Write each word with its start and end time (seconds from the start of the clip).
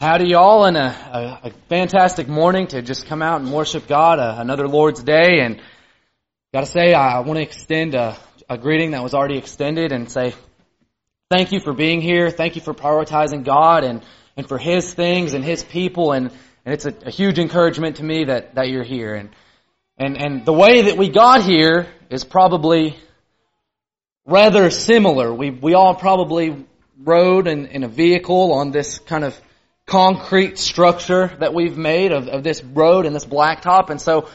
Howdy, 0.00 0.28
y'all, 0.28 0.64
and 0.64 0.78
a, 0.78 0.80
a, 0.80 1.48
a, 1.48 1.50
fantastic 1.68 2.26
morning 2.26 2.68
to 2.68 2.80
just 2.80 3.04
come 3.04 3.20
out 3.20 3.42
and 3.42 3.52
worship 3.52 3.86
God, 3.86 4.18
uh, 4.18 4.36
another 4.38 4.66
Lord's 4.66 5.02
Day. 5.02 5.40
And 5.40 5.60
gotta 6.54 6.64
say, 6.64 6.94
I 6.94 7.20
want 7.20 7.36
to 7.36 7.42
extend 7.42 7.94
a, 7.94 8.16
a 8.48 8.56
greeting 8.56 8.92
that 8.92 9.02
was 9.02 9.12
already 9.12 9.36
extended 9.36 9.92
and 9.92 10.10
say 10.10 10.32
thank 11.28 11.52
you 11.52 11.60
for 11.60 11.74
being 11.74 12.00
here. 12.00 12.30
Thank 12.30 12.56
you 12.56 12.62
for 12.62 12.72
prioritizing 12.72 13.44
God 13.44 13.84
and, 13.84 14.02
and 14.38 14.48
for 14.48 14.56
His 14.56 14.90
things 14.94 15.34
and 15.34 15.44
His 15.44 15.62
people. 15.62 16.12
And, 16.12 16.30
and 16.64 16.72
it's 16.72 16.86
a, 16.86 17.10
huge 17.10 17.38
encouragement 17.38 17.96
to 17.96 18.02
me 18.02 18.24
that, 18.24 18.54
that 18.54 18.70
you're 18.70 18.82
here. 18.82 19.14
And, 19.14 19.28
and, 19.98 20.16
and 20.16 20.46
the 20.46 20.54
way 20.54 20.80
that 20.80 20.96
we 20.96 21.10
got 21.10 21.42
here 21.42 21.86
is 22.08 22.24
probably 22.24 22.96
rather 24.24 24.70
similar. 24.70 25.30
We, 25.34 25.50
we 25.50 25.74
all 25.74 25.94
probably 25.94 26.64
rode 26.96 27.46
in, 27.46 27.66
in 27.66 27.84
a 27.84 27.88
vehicle 27.88 28.54
on 28.54 28.70
this 28.70 28.98
kind 28.98 29.24
of 29.24 29.38
concrete 29.90 30.56
structure 30.56 31.36
that 31.40 31.52
we've 31.52 31.76
made 31.76 32.12
of, 32.12 32.28
of 32.28 32.44
this 32.44 32.62
road 32.62 33.06
and 33.06 33.14
this 33.14 33.24
blacktop. 33.24 33.90
And 33.90 34.00
so 34.00 34.28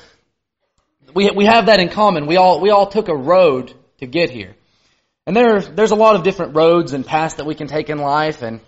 we, 1.14 1.32
we 1.32 1.46
have 1.46 1.68
that 1.68 1.80
in 1.80 1.88
common. 1.88 2.28
We 2.28 2.36
all, 2.36 2.60
we 2.60 2.72
all 2.72 2.88
took 2.88 3.08
a 3.08 3.16
road 3.16 3.74
to 4.00 4.06
get 4.06 4.30
here. 4.30 4.54
And 5.26 5.36
there, 5.36 5.62
there's 5.62 5.92
a 5.92 5.96
lot 5.96 6.18
of 6.18 6.24
different 6.24 6.58
roads 6.58 6.92
and 6.92 7.06
paths 7.06 7.36
that 7.36 7.46
we 7.46 7.56
can 7.56 7.68
take 7.68 7.90
in 7.90 7.98
life. 8.00 8.42
And 8.42 8.60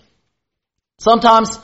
sometimes, 0.98 1.60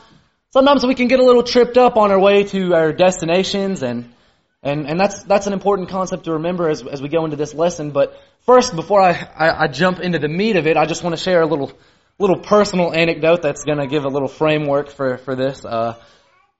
sometimes 0.52 0.86
we 0.86 0.94
can 0.94 1.08
get 1.08 1.22
a 1.22 1.24
little 1.24 1.44
tripped 1.44 1.78
up 1.78 1.96
on 1.96 2.12
our 2.12 2.20
way 2.20 2.44
to 2.44 2.74
our 2.74 2.92
destinations 2.92 3.82
and, 3.82 4.14
and, 4.62 4.88
and 4.88 5.00
that's, 5.00 5.24
that's 5.24 5.48
an 5.48 5.54
important 5.54 5.90
concept 5.90 6.26
to 6.26 6.34
remember 6.34 6.70
as, 6.70 6.86
as 6.86 7.02
we 7.02 7.08
go 7.08 7.24
into 7.24 7.38
this 7.38 7.54
lesson. 7.54 7.92
But 7.92 8.18
first, 8.46 8.76
before 8.76 9.02
I, 9.02 9.12
I, 9.38 9.64
I 9.64 9.68
jump 9.68 10.00
into 10.00 10.20
the 10.20 10.30
meat 10.30 10.58
of 10.58 10.68
it, 10.68 10.76
I 10.76 10.86
just 10.86 11.02
want 11.02 11.16
to 11.16 11.22
share 11.22 11.42
a 11.42 11.46
little, 11.46 11.72
little 12.20 12.40
personal 12.40 12.94
anecdote 12.94 13.42
that's 13.42 13.64
going 13.64 13.80
to 13.80 13.88
give 13.88 14.06
a 14.06 14.08
little 14.08 14.28
framework 14.28 14.90
for 14.90 15.18
for 15.18 15.36
this. 15.36 15.66
Uh, 15.66 15.96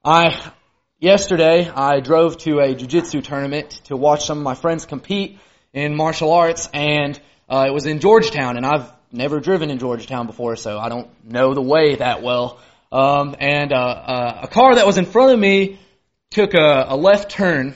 I 0.04 0.52
yesterday 1.00 1.70
I 1.70 2.00
drove 2.00 2.38
to 2.40 2.60
a 2.60 2.74
jiu-jitsu 2.74 3.22
tournament 3.22 3.70
to 3.86 3.96
watch 3.96 4.26
some 4.26 4.40
of 4.40 4.44
my 4.44 4.56
friends 4.56 4.86
compete 4.86 5.40
in 5.74 5.96
martial 5.96 6.34
arts, 6.34 6.70
and 6.74 7.20
uh, 7.50 7.66
it 7.68 7.74
was 7.74 7.86
in 7.86 8.00
Georgetown, 8.00 8.58
and 8.58 8.66
I've 8.66 8.92
never 9.12 9.40
driven 9.40 9.70
in 9.70 9.80
Georgetown 9.80 10.28
before, 10.28 10.56
so 10.56 10.78
I 10.80 10.90
don't 10.90 11.10
know 11.24 11.54
the 11.54 11.62
way 11.62 11.96
that 11.96 12.24
well. 12.24 12.60
Um, 12.92 13.36
and 13.40 13.72
uh, 13.74 13.76
uh, 13.76 14.40
a 14.44 14.48
car 14.48 14.76
that 14.76 14.86
was 14.86 14.98
in 14.98 15.06
front 15.06 15.34
of 15.34 15.40
me 15.40 15.80
took 16.32 16.54
a, 16.54 16.86
a 16.90 16.96
left 16.96 17.32
turn, 17.32 17.76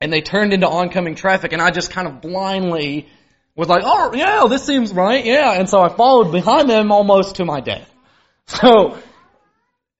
and 0.00 0.12
they 0.12 0.20
turned 0.20 0.52
into 0.52 0.68
oncoming 0.68 1.14
traffic, 1.14 1.52
and 1.52 1.62
I 1.62 1.70
just 1.70 1.90
kind 1.90 2.08
of 2.08 2.20
blindly 2.20 3.08
was 3.56 3.68
like, 3.68 3.82
oh 3.84 4.12
yeah, 4.14 4.44
this 4.48 4.64
seems 4.64 4.92
right, 4.92 5.24
yeah. 5.24 5.52
And 5.52 5.68
so 5.68 5.80
I 5.80 5.88
followed 5.88 6.32
behind 6.32 6.68
them 6.68 6.90
almost 6.92 7.36
to 7.36 7.44
my 7.44 7.60
death. 7.60 7.90
So, 8.46 8.98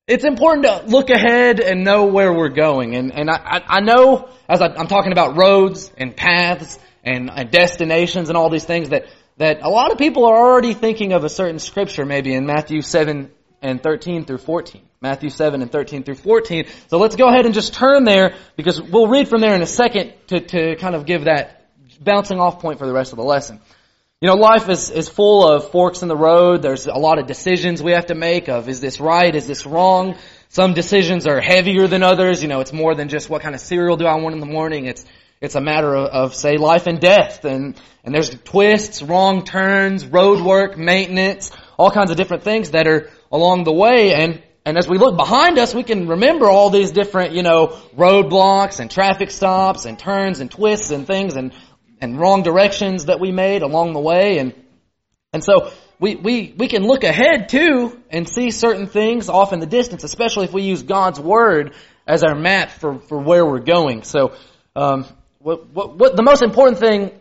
it's 0.07 0.25
important 0.25 0.67
to 0.67 0.85
look 0.87 1.09
ahead 1.09 1.61
and 1.61 1.83
know 1.83 2.05
where 2.05 2.31
we're 2.31 2.51
going. 2.51 2.95
And, 2.95 3.11
and 3.11 3.31
I, 3.31 3.63
I 3.67 3.81
know 3.81 4.29
as 4.49 4.61
I, 4.61 4.67
am 4.67 4.87
talking 4.87 5.13
about 5.13 5.39
roads 5.39 5.91
and 5.97 6.15
paths 6.15 6.79
and, 7.03 7.31
destinations 7.51 8.29
and 8.29 8.37
all 8.37 8.51
these 8.51 8.65
things 8.67 8.91
that, 8.91 9.07
that 9.39 9.63
a 9.63 9.71
lot 9.71 9.93
of 9.93 9.99
people 9.99 10.27
are 10.27 10.37
already 10.37 10.75
thinking 10.75 11.15
of 11.15 11.25
a 11.25 11.31
certain 11.31 11.59
scripture 11.59 12.05
maybe 12.05 12.35
in 12.35 12.45
Matthew 12.45 12.83
7 12.83 13.31
and 13.63 13.83
13 13.83 14.27
through 14.27 14.39
14. 14.39 14.83
Matthew 15.01 15.31
7 15.31 15.63
and 15.63 15.73
13 15.73 16.03
through 16.03 16.17
14. 16.17 16.67
So 16.89 16.99
let's 16.99 17.17
go 17.17 17.29
ahead 17.29 17.47
and 17.47 17.55
just 17.55 17.73
turn 17.73 18.05
there 18.05 18.35
because 18.57 18.81
we'll 18.83 19.09
read 19.09 19.29
from 19.29 19.41
there 19.41 19.55
in 19.55 19.63
a 19.63 19.67
second 19.67 20.13
to, 20.29 20.41
to 20.41 20.77
kind 20.77 20.95
of 20.95 21.07
give 21.07 21.25
that 21.25 21.64
bouncing 21.95 22.41
off 22.41 22.61
point 22.61 22.79
for 22.79 22.87
the 22.87 22.93
rest 22.93 23.13
of 23.13 23.17
the 23.17 23.25
lesson. 23.25 23.61
You 24.21 24.29
know, 24.29 24.37
life 24.37 24.69
is, 24.71 24.91
is 24.91 25.09
full 25.09 25.47
of 25.47 25.71
forks 25.71 26.03
in 26.03 26.09
the 26.09 26.17
road. 26.17 26.63
There's 26.63 26.87
a 26.87 26.95
lot 26.95 27.19
of 27.19 27.27
decisions 27.27 27.83
we 27.83 27.93
have 27.93 28.07
to 28.07 28.15
make 28.15 28.49
of, 28.49 28.69
is 28.69 28.81
this 28.81 28.99
right? 28.99 29.35
Is 29.35 29.47
this 29.47 29.67
wrong? 29.67 30.17
Some 30.49 30.73
decisions 30.73 31.27
are 31.27 31.41
heavier 31.41 31.87
than 31.89 32.03
others. 32.03 32.41
You 32.41 32.49
know, 32.49 32.61
it's 32.61 32.73
more 32.73 32.95
than 32.95 33.09
just 33.09 33.29
what 33.29 33.43
kind 33.43 33.55
of 33.55 33.61
cereal 33.61 33.97
do 33.97 34.07
I 34.07 34.15
want 34.15 34.35
in 34.35 34.41
the 34.41 34.47
morning. 34.47 34.87
It's, 34.87 35.05
it's 35.43 35.57
a 35.57 35.61
matter 35.61 35.95
of, 35.95 36.07
of 36.07 36.35
say, 36.35 36.57
life 36.57 36.87
and 36.87 37.01
death. 37.01 37.45
And, 37.45 37.79
and 38.03 38.15
there's 38.15 38.31
twists, 38.31 39.03
wrong 39.03 39.45
turns, 39.45 40.07
road 40.07 40.43
work, 40.43 40.79
maintenance, 40.79 41.51
all 41.79 41.91
kinds 41.91 42.11
of 42.11 42.17
different 42.17 42.45
things 42.45 42.71
that 42.71 42.87
are 42.87 43.11
along 43.31 43.65
the 43.65 43.73
way. 43.73 44.15
And, 44.15 44.43
and 44.65 44.79
as 44.79 44.89
we 44.89 44.97
look 44.97 45.17
behind 45.17 45.59
us, 45.59 45.75
we 45.75 45.83
can 45.83 46.09
remember 46.09 46.47
all 46.47 46.71
these 46.71 46.93
different, 46.93 47.33
you 47.33 47.43
know, 47.43 47.79
roadblocks 47.95 48.81
and 48.81 48.91
traffic 48.91 49.31
stops 49.31 49.85
and 49.85 49.99
turns 49.99 50.41
and 50.41 50.51
twists 50.51 50.91
and 50.91 51.07
things 51.07 51.37
and 51.37 51.53
and 52.01 52.19
wrong 52.19 52.43
directions 52.43 53.07
that 53.07 53.21
we 53.21 53.33
made 53.33 53.63
along 53.63 53.93
the 53.93 54.01
way. 54.01 54.39
And, 54.39 54.55
and 55.33 55.43
so 55.43 55.73
we, 55.99 56.17
we, 56.17 56.55
we 56.57 56.69
can 56.69 56.83
look 56.83 57.05
ahead 57.05 57.49
too 57.49 58.01
and 58.11 58.29
see 58.29 58.51
certain 58.51 58.87
things 58.87 59.29
off 59.29 59.53
in 59.53 59.61
the 59.61 59.67
distance, 59.67 60.05
especially 60.05 60.45
if 60.45 60.53
we 60.53 60.63
use 60.63 60.83
God's 60.83 61.21
Word 61.21 61.75
as 62.07 62.23
our 62.23 62.35
map 62.35 62.71
for, 62.71 62.99
for 63.01 63.19
where 63.19 63.45
we're 63.47 63.61
going. 63.61 64.03
So, 64.03 64.35
um, 64.77 65.07
what, 65.39 65.69
what, 65.69 65.97
what 65.97 66.17
the 66.17 66.23
most 66.23 66.43
important 66.43 66.79
thing 66.79 67.13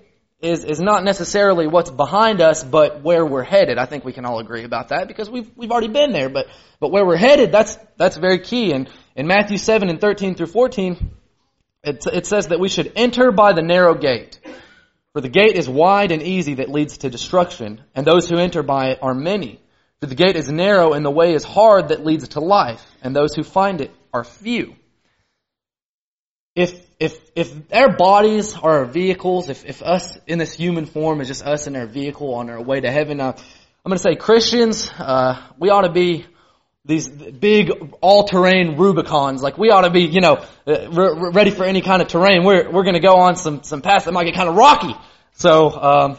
is, 0.43 0.65
is 0.65 0.79
not 0.79 1.03
necessarily 1.03 1.67
what's 1.67 1.89
behind 1.89 2.41
us, 2.41 2.63
but 2.63 3.01
where 3.01 3.25
we're 3.25 3.43
headed. 3.43 3.77
I 3.77 3.85
think 3.85 4.03
we 4.03 4.11
can 4.11 4.25
all 4.25 4.39
agree 4.39 4.63
about 4.63 4.89
that 4.89 5.07
because 5.07 5.29
we've, 5.29 5.49
we've 5.55 5.71
already 5.71 5.87
been 5.87 6.11
there, 6.11 6.29
but, 6.29 6.47
but 6.79 6.91
where 6.91 7.05
we're 7.05 7.17
headed, 7.17 7.51
that's, 7.51 7.77
that's 7.97 8.17
very 8.17 8.39
key. 8.39 8.73
And 8.73 8.89
in 9.15 9.27
Matthew 9.27 9.57
7 9.57 9.89
and 9.89 10.01
13 10.01 10.35
through 10.35 10.47
14, 10.47 11.11
it, 11.83 12.05
it 12.11 12.25
says 12.25 12.47
that 12.47 12.59
we 12.59 12.69
should 12.69 12.91
enter 12.95 13.31
by 13.31 13.53
the 13.53 13.61
narrow 13.61 13.93
gate. 13.93 14.39
For 15.13 15.21
the 15.21 15.29
gate 15.29 15.55
is 15.55 15.69
wide 15.69 16.11
and 16.11 16.23
easy 16.23 16.55
that 16.55 16.69
leads 16.69 16.97
to 16.99 17.09
destruction, 17.09 17.81
and 17.93 18.05
those 18.05 18.27
who 18.27 18.37
enter 18.37 18.63
by 18.63 18.89
it 18.91 18.99
are 19.01 19.13
many. 19.13 19.59
For 19.99 20.07
the 20.07 20.15
gate 20.15 20.35
is 20.35 20.49
narrow 20.49 20.93
and 20.93 21.05
the 21.05 21.11
way 21.11 21.33
is 21.33 21.43
hard 21.43 21.89
that 21.89 22.03
leads 22.03 22.27
to 22.29 22.39
life, 22.39 22.83
and 23.03 23.15
those 23.15 23.35
who 23.35 23.43
find 23.43 23.79
it 23.79 23.91
are 24.11 24.23
few. 24.23 24.75
If, 26.55 26.85
if, 26.99 27.19
if 27.35 27.53
our 27.71 27.95
bodies 27.95 28.55
are 28.55 28.79
our 28.79 28.85
vehicles, 28.85 29.49
if, 29.49 29.65
if 29.65 29.83
us 29.83 30.17
in 30.27 30.39
this 30.39 30.53
human 30.53 30.87
form 30.87 31.21
is 31.21 31.27
just 31.27 31.43
us 31.43 31.67
in 31.67 31.75
our 31.75 31.85
vehicle 31.87 32.33
on 32.33 32.49
our 32.49 32.61
way 32.61 32.79
to 32.81 32.91
heaven, 32.91 33.19
uh, 33.19 33.33
I'm 33.85 33.89
going 33.89 33.97
to 33.97 34.03
say 34.03 34.15
Christians, 34.15 34.89
uh, 34.97 35.41
we 35.59 35.69
ought 35.69 35.81
to 35.81 35.91
be 35.91 36.25
these 36.85 37.07
big 37.07 37.71
all-terrain 38.01 38.75
Rubicons. 38.75 39.41
Like 39.41 39.57
we 39.57 39.69
ought 39.69 39.81
to 39.81 39.89
be, 39.89 40.01
you 40.01 40.19
know, 40.19 40.45
uh, 40.67 40.89
ready 41.31 41.51
for 41.51 41.63
any 41.63 41.81
kind 41.81 42.01
of 42.01 42.09
terrain. 42.09 42.43
We're 42.43 42.69
we're 42.69 42.83
going 42.83 42.95
to 42.95 42.99
go 42.99 43.15
on 43.15 43.37
some 43.37 43.63
some 43.63 43.81
paths 43.81 44.05
that 44.05 44.11
might 44.11 44.25
get 44.25 44.35
kind 44.35 44.49
of 44.49 44.55
rocky. 44.55 44.93
So 45.35 45.69
um, 45.71 46.17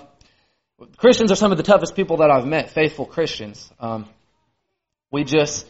Christians 0.97 1.30
are 1.30 1.36
some 1.36 1.52
of 1.52 1.58
the 1.58 1.64
toughest 1.64 1.94
people 1.94 2.19
that 2.19 2.30
I've 2.30 2.47
met. 2.47 2.70
Faithful 2.70 3.04
Christians. 3.04 3.70
Um, 3.78 4.08
we 5.10 5.25
just, 5.25 5.66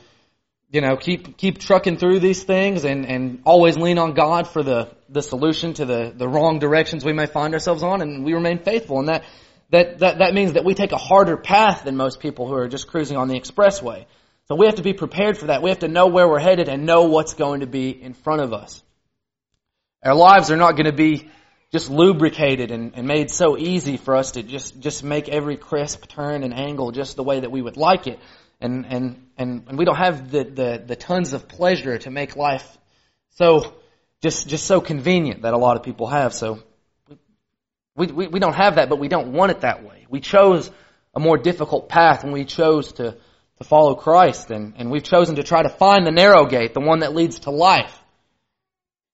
you 0.71 0.81
know, 0.81 0.97
keep 0.97 1.37
keep 1.37 1.59
trucking 1.59 1.97
through 1.97 2.21
these 2.21 2.45
things 2.45 2.85
and 2.85 3.05
and 3.05 3.43
always 3.45 3.77
lean 3.77 3.99
on 3.99 4.15
God 4.15 4.47
for 4.47 4.63
the 4.63 4.91
the 5.09 5.23
solution 5.23 5.75
to 5.75 5.85
the 5.85 6.13
the 6.15 6.29
wrong 6.29 6.61
directions 6.61 7.05
we 7.05 7.13
may 7.13 7.27
find 7.27 7.53
ourselves 7.53 7.83
on, 7.83 8.01
and 8.01 8.25
we 8.25 8.33
remain 8.33 8.61
faithful. 8.61 9.01
And 9.01 9.09
that 9.09 9.25
that 9.71 9.99
that 9.99 10.19
that 10.19 10.35
means 10.35 10.53
that 10.53 10.65
we 10.65 10.75
take 10.75 10.93
a 10.93 10.99
harder 10.99 11.37
path 11.37 11.83
than 11.83 11.97
most 11.97 12.21
people 12.21 12.47
who 12.47 12.55
are 12.55 12.69
just 12.69 12.87
cruising 12.87 13.17
on 13.17 13.27
the 13.27 13.35
expressway. 13.35 14.07
So 14.49 14.57
we 14.57 14.67
have 14.67 14.75
to 14.75 14.83
be 14.83 14.93
prepared 14.93 15.39
for 15.39 15.47
that. 15.47 15.63
We 15.63 15.71
have 15.71 15.79
to 15.81 15.89
know 15.89 16.07
where 16.07 16.29
we're 16.29 16.39
headed 16.39 16.69
and 16.69 16.85
know 16.85 17.05
what's 17.05 17.35
going 17.35 17.61
to 17.61 17.67
be 17.67 17.91
in 17.91 18.13
front 18.13 18.43
of 18.43 18.53
us. 18.53 18.83
Our 20.05 20.15
lives 20.15 20.51
are 20.51 20.57
not 20.57 20.73
going 20.73 20.87
to 20.87 20.93
be 20.93 21.31
just 21.73 21.91
lubricated 21.91 22.71
and, 22.71 22.93
and, 22.95 23.09
made 23.09 23.31
so 23.31 23.57
easy 23.57 23.97
for 23.97 24.15
us 24.15 24.33
to 24.33 24.43
just, 24.43 24.79
just 24.79 25.03
make 25.03 25.29
every 25.29 25.57
crisp 25.57 26.07
turn 26.07 26.45
and 26.45 26.55
angle 26.55 26.93
just 26.93 27.17
the 27.17 27.25
way 27.25 27.41
that 27.41 27.51
we 27.51 27.61
would 27.61 27.77
like 27.77 28.07
it. 28.07 28.21
And, 28.61 28.87
and, 28.87 29.27
and, 29.37 29.65
and 29.67 29.79
we 29.79 29.85
don't 29.85 29.97
have 29.97 30.31
the, 30.31 30.45
the, 30.45 30.85
the 30.87 30.95
tons 30.95 31.33
of 31.33 31.49
pleasure 31.49 31.99
to 31.99 32.11
make 32.11 32.37
life 32.37 32.79
so, 33.31 33.75
just, 34.23 34.47
just 34.47 34.67
so 34.67 34.81
convenient 34.81 35.43
that 35.43 35.55
a 35.55 35.59
lot 35.59 35.77
of 35.77 35.83
people 35.83 36.07
have. 36.07 36.33
So, 36.33 36.63
we, 37.97 38.07
we, 38.07 38.27
we 38.29 38.41
don't 38.41 38.55
have 38.55 38.77
that, 38.77 38.89
but 38.89 38.99
we 38.99 39.09
don't 39.09 39.33
want 39.33 39.51
it 39.51 39.63
that 39.63 39.85
way. 39.85 40.07
We 40.09 40.21
chose 40.21 40.71
a 41.15 41.19
more 41.19 41.39
difficult 41.39 41.89
path 41.89 42.25
and 42.25 42.33
we 42.33 42.45
chose 42.45 42.93
to, 42.95 43.17
to 43.59 43.65
follow 43.65 43.95
Christ, 43.95 44.51
and, 44.51 44.75
and 44.77 44.91
we've 44.91 45.03
chosen 45.03 45.37
to 45.37 45.43
try 45.43 45.63
to 45.63 45.69
find 45.69 46.07
the 46.07 46.11
narrow 46.11 46.47
gate, 46.47 46.75
the 46.75 46.81
one 46.81 47.01
that 47.01 47.15
leads 47.15 47.41
to 47.41 47.51
life. 47.51 47.97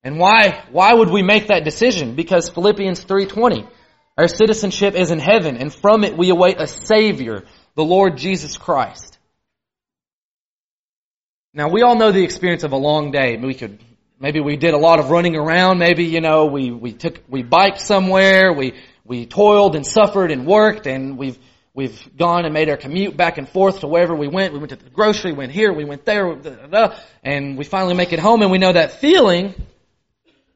And 0.03 0.19
why, 0.19 0.65
why 0.71 0.95
would 0.95 1.11
we 1.11 1.23
make 1.23 1.49
that 1.49 1.65
decision? 1.65 2.15
Because 2.15 2.49
Philippians 2.49 3.05
3.20, 3.05 3.69
our 4.17 4.29
citizenship 4.29 4.95
is 4.95 5.11
in 5.11 5.19
heaven, 5.19 5.57
and 5.57 5.73
from 5.73 6.05
it 6.05 6.17
we 6.17 6.31
await 6.31 6.59
a 6.59 6.67
Savior, 6.67 7.45
the 7.75 7.85
Lord 7.85 8.17
Jesus 8.17 8.57
Christ. 8.57 9.19
Now 11.53 11.69
we 11.69 11.83
all 11.83 11.97
know 11.97 12.13
the 12.13 12.25
experience 12.25 12.63
of 12.63 12.73
a 12.73 12.77
long 12.77 13.11
day. 13.11 13.37
We 13.37 13.55
could, 13.55 13.79
maybe 14.19 14.41
we 14.41 14.57
did 14.57 14.73
a 14.73 14.79
lot 14.79 15.01
of 15.01 15.11
running 15.11 15.37
around, 15.37 15.79
maybe, 15.79 16.05
you 16.05 16.21
know, 16.21 16.47
we, 16.47 16.71
we 16.71 16.93
took, 16.93 17.21
we 17.29 17.43
biked 17.43 17.81
somewhere, 17.81 18.53
we, 18.53 18.75
we 19.05 19.27
toiled 19.27 19.77
and 19.77 19.85
suffered 19.85 20.31
and 20.31 20.47
worked, 20.47 20.87
and 20.87 21.19
we've, 21.19 21.39
We've 21.73 22.17
gone 22.17 22.45
and 22.45 22.53
made 22.53 22.69
our 22.69 22.77
commute 22.77 23.17
back 23.17 23.39
and 23.39 23.49
forth 23.49 23.81
to 23.81 23.87
wherever 23.87 24.15
we 24.15 24.27
went. 24.27 24.53
We 24.53 24.59
went 24.59 24.71
to 24.71 24.77
the 24.77 24.91
grocery, 24.91 25.33
went 25.33 25.53
here, 25.53 25.73
we 25.73 25.85
went 25.85 26.05
there, 26.05 26.37
and 27.23 27.57
we 27.57 27.65
finally 27.65 27.95
make 27.95 28.13
it 28.13 28.19
home 28.19 28.43
and 28.43 28.51
we 28.51 28.59
know 28.59 28.73
that 28.73 28.93
feeling 28.93 29.55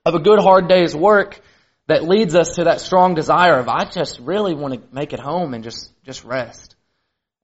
of 0.05 0.15
a 0.15 0.19
good 0.19 0.41
hard 0.41 0.69
day's 0.69 0.95
work 0.95 1.41
that 1.87 2.03
leads 2.03 2.35
us 2.35 2.57
to 2.57 2.65
that 2.65 2.81
strong 2.81 3.15
desire 3.15 3.59
of, 3.59 3.69
I 3.69 3.85
just 3.85 4.19
really 4.19 4.55
want 4.55 4.75
to 4.75 4.81
make 4.93 5.13
it 5.13 5.21
home 5.21 5.55
and 5.55 5.63
just, 5.63 5.93
just 6.05 6.25
rest. 6.25 6.75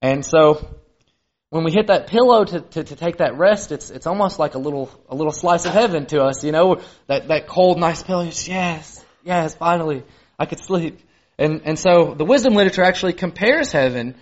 And 0.01 0.25
so, 0.25 0.67
when 1.51 1.63
we 1.65 1.71
hit 1.71 1.87
that 1.87 2.07
pillow 2.07 2.43
to, 2.45 2.61
to, 2.61 2.83
to 2.83 2.95
take 2.95 3.17
that 3.17 3.37
rest, 3.37 3.71
it's 3.71 3.89
it's 3.89 4.07
almost 4.07 4.39
like 4.39 4.55
a 4.55 4.57
little 4.57 4.89
a 5.09 5.15
little 5.15 5.33
slice 5.33 5.65
of 5.65 5.73
heaven 5.73 6.05
to 6.07 6.23
us, 6.23 6.43
you 6.43 6.51
know, 6.51 6.81
that 7.07 7.27
that 7.27 7.45
cold, 7.45 7.77
nice 7.77 8.01
pillow. 8.01 8.23
Yes, 8.23 9.03
yes, 9.23 9.53
finally 9.55 10.03
I 10.39 10.45
could 10.45 10.63
sleep. 10.63 10.99
And 11.37 11.61
and 11.65 11.79
so 11.79 12.13
the 12.15 12.25
wisdom 12.25 12.53
literature 12.53 12.83
actually 12.83 13.13
compares 13.13 13.71
heaven 13.71 14.15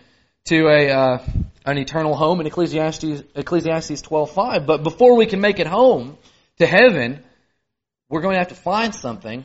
to 0.45 0.67
a 0.67 0.89
uh, 0.89 1.17
an 1.65 1.77
eternal 1.77 2.15
home 2.15 2.39
in 2.39 2.47
Ecclesiastes 2.47 3.23
Ecclesiastes 3.35 4.01
twelve 4.01 4.31
five. 4.31 4.65
But 4.65 4.83
before 4.83 5.15
we 5.15 5.25
can 5.25 5.41
make 5.41 5.59
it 5.59 5.67
home 5.67 6.17
to 6.59 6.65
heaven, 6.65 7.23
we're 8.09 8.21
going 8.21 8.33
to 8.33 8.39
have 8.39 8.50
to 8.50 8.56
find 8.56 8.95
something. 8.95 9.44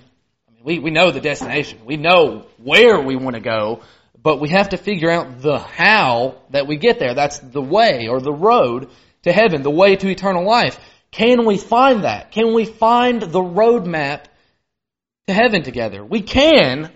I 0.49 0.53
mean, 0.53 0.65
we 0.65 0.79
we 0.79 0.91
know 0.91 1.11
the 1.11 1.21
destination. 1.21 1.81
We 1.85 1.97
know 1.97 2.47
where 2.59 3.01
we 3.01 3.17
want 3.17 3.35
to 3.35 3.43
go, 3.43 3.83
but 4.23 4.41
we 4.41 4.51
have 4.51 4.71
to 4.71 4.77
figure 4.77 5.11
out 5.11 5.41
the 5.41 5.59
how 5.59 6.37
that 6.51 6.67
we 6.67 6.77
get 6.77 6.99
there. 6.99 7.15
That's 7.15 7.39
the 7.39 7.63
way 7.63 8.09
or 8.09 8.21
the 8.21 8.33
road 8.33 8.91
to 9.23 9.33
heaven, 9.33 9.63
the 9.63 9.71
way 9.71 9.97
to 9.97 10.09
eternal 10.09 10.45
life. 10.45 10.79
Can 11.11 11.45
we 11.45 11.59
find 11.59 12.05
that? 12.05 12.33
Can 12.33 12.55
we 12.55 12.65
find 12.65 13.23
the 13.23 13.41
roadmap 13.41 14.25
to 15.29 15.33
heaven 15.33 15.63
together? 15.63 16.05
We 16.05 16.23
can, 16.23 16.91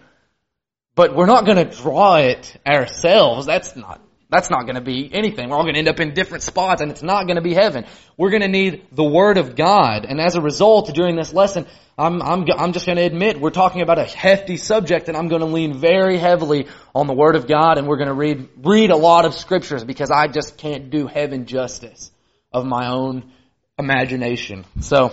but 0.99 1.15
we're 1.15 1.27
not 1.27 1.47
going 1.47 1.59
to 1.59 1.77
draw 1.77 2.17
it 2.17 2.57
ourselves. 2.67 3.47
That's 3.47 3.77
not 3.77 4.01
that's 4.31 4.51
not 4.51 4.65
going 4.65 4.75
to 4.75 4.81
be 4.81 5.09
anything. 5.15 5.49
We're 5.49 5.57
all 5.57 5.63
going 5.63 5.75
to 5.75 5.79
end 5.79 5.89
up 5.89 6.01
in 6.01 6.13
different 6.13 6.43
spots 6.43 6.83
and 6.83 6.91
it's 6.91 7.05
not 7.05 7.27
going 7.27 7.37
to 7.37 7.43
be 7.43 7.55
heaven. 7.55 7.87
We're 8.17 8.31
going 8.31 8.43
to 8.43 8.49
need 8.49 8.85
the 8.91 9.05
Word 9.05 9.39
of 9.39 9.55
God. 9.55 10.05
And 10.05 10.21
as 10.21 10.35
a 10.35 10.41
result, 10.41 10.93
during 10.93 11.15
this 11.15 11.33
lesson, 11.33 11.67
I'm, 11.97 12.21
I'm, 12.21 12.45
I'm 12.51 12.73
just 12.73 12.85
going 12.85 12.99
to 12.99 13.05
admit 13.05 13.41
we're 13.41 13.51
talking 13.51 13.81
about 13.81 14.01
a 14.01 14.05
hefty 14.05 14.57
subject 14.57 15.09
and 15.09 15.17
I'm 15.17 15.29
going 15.29 15.41
to 15.41 15.47
lean 15.47 15.79
very 15.79 16.19
heavily 16.19 16.67
on 16.97 17.07
the 17.07 17.15
Word 17.15 17.37
of 17.37 17.47
God 17.47 17.79
and 17.79 17.87
we're 17.87 17.97
going 17.97 18.09
to 18.09 18.15
read, 18.15 18.49
read 18.57 18.91
a 18.91 18.97
lot 18.97 19.25
of 19.25 19.35
scriptures 19.35 19.85
because 19.85 20.11
I 20.11 20.27
just 20.27 20.59
can't 20.59 20.91
do 20.91 21.07
heaven 21.07 21.47
justice 21.47 22.11
of 22.53 22.67
my 22.67 22.89
own 22.89 23.33
imagination. 23.79 24.65
So, 24.81 25.13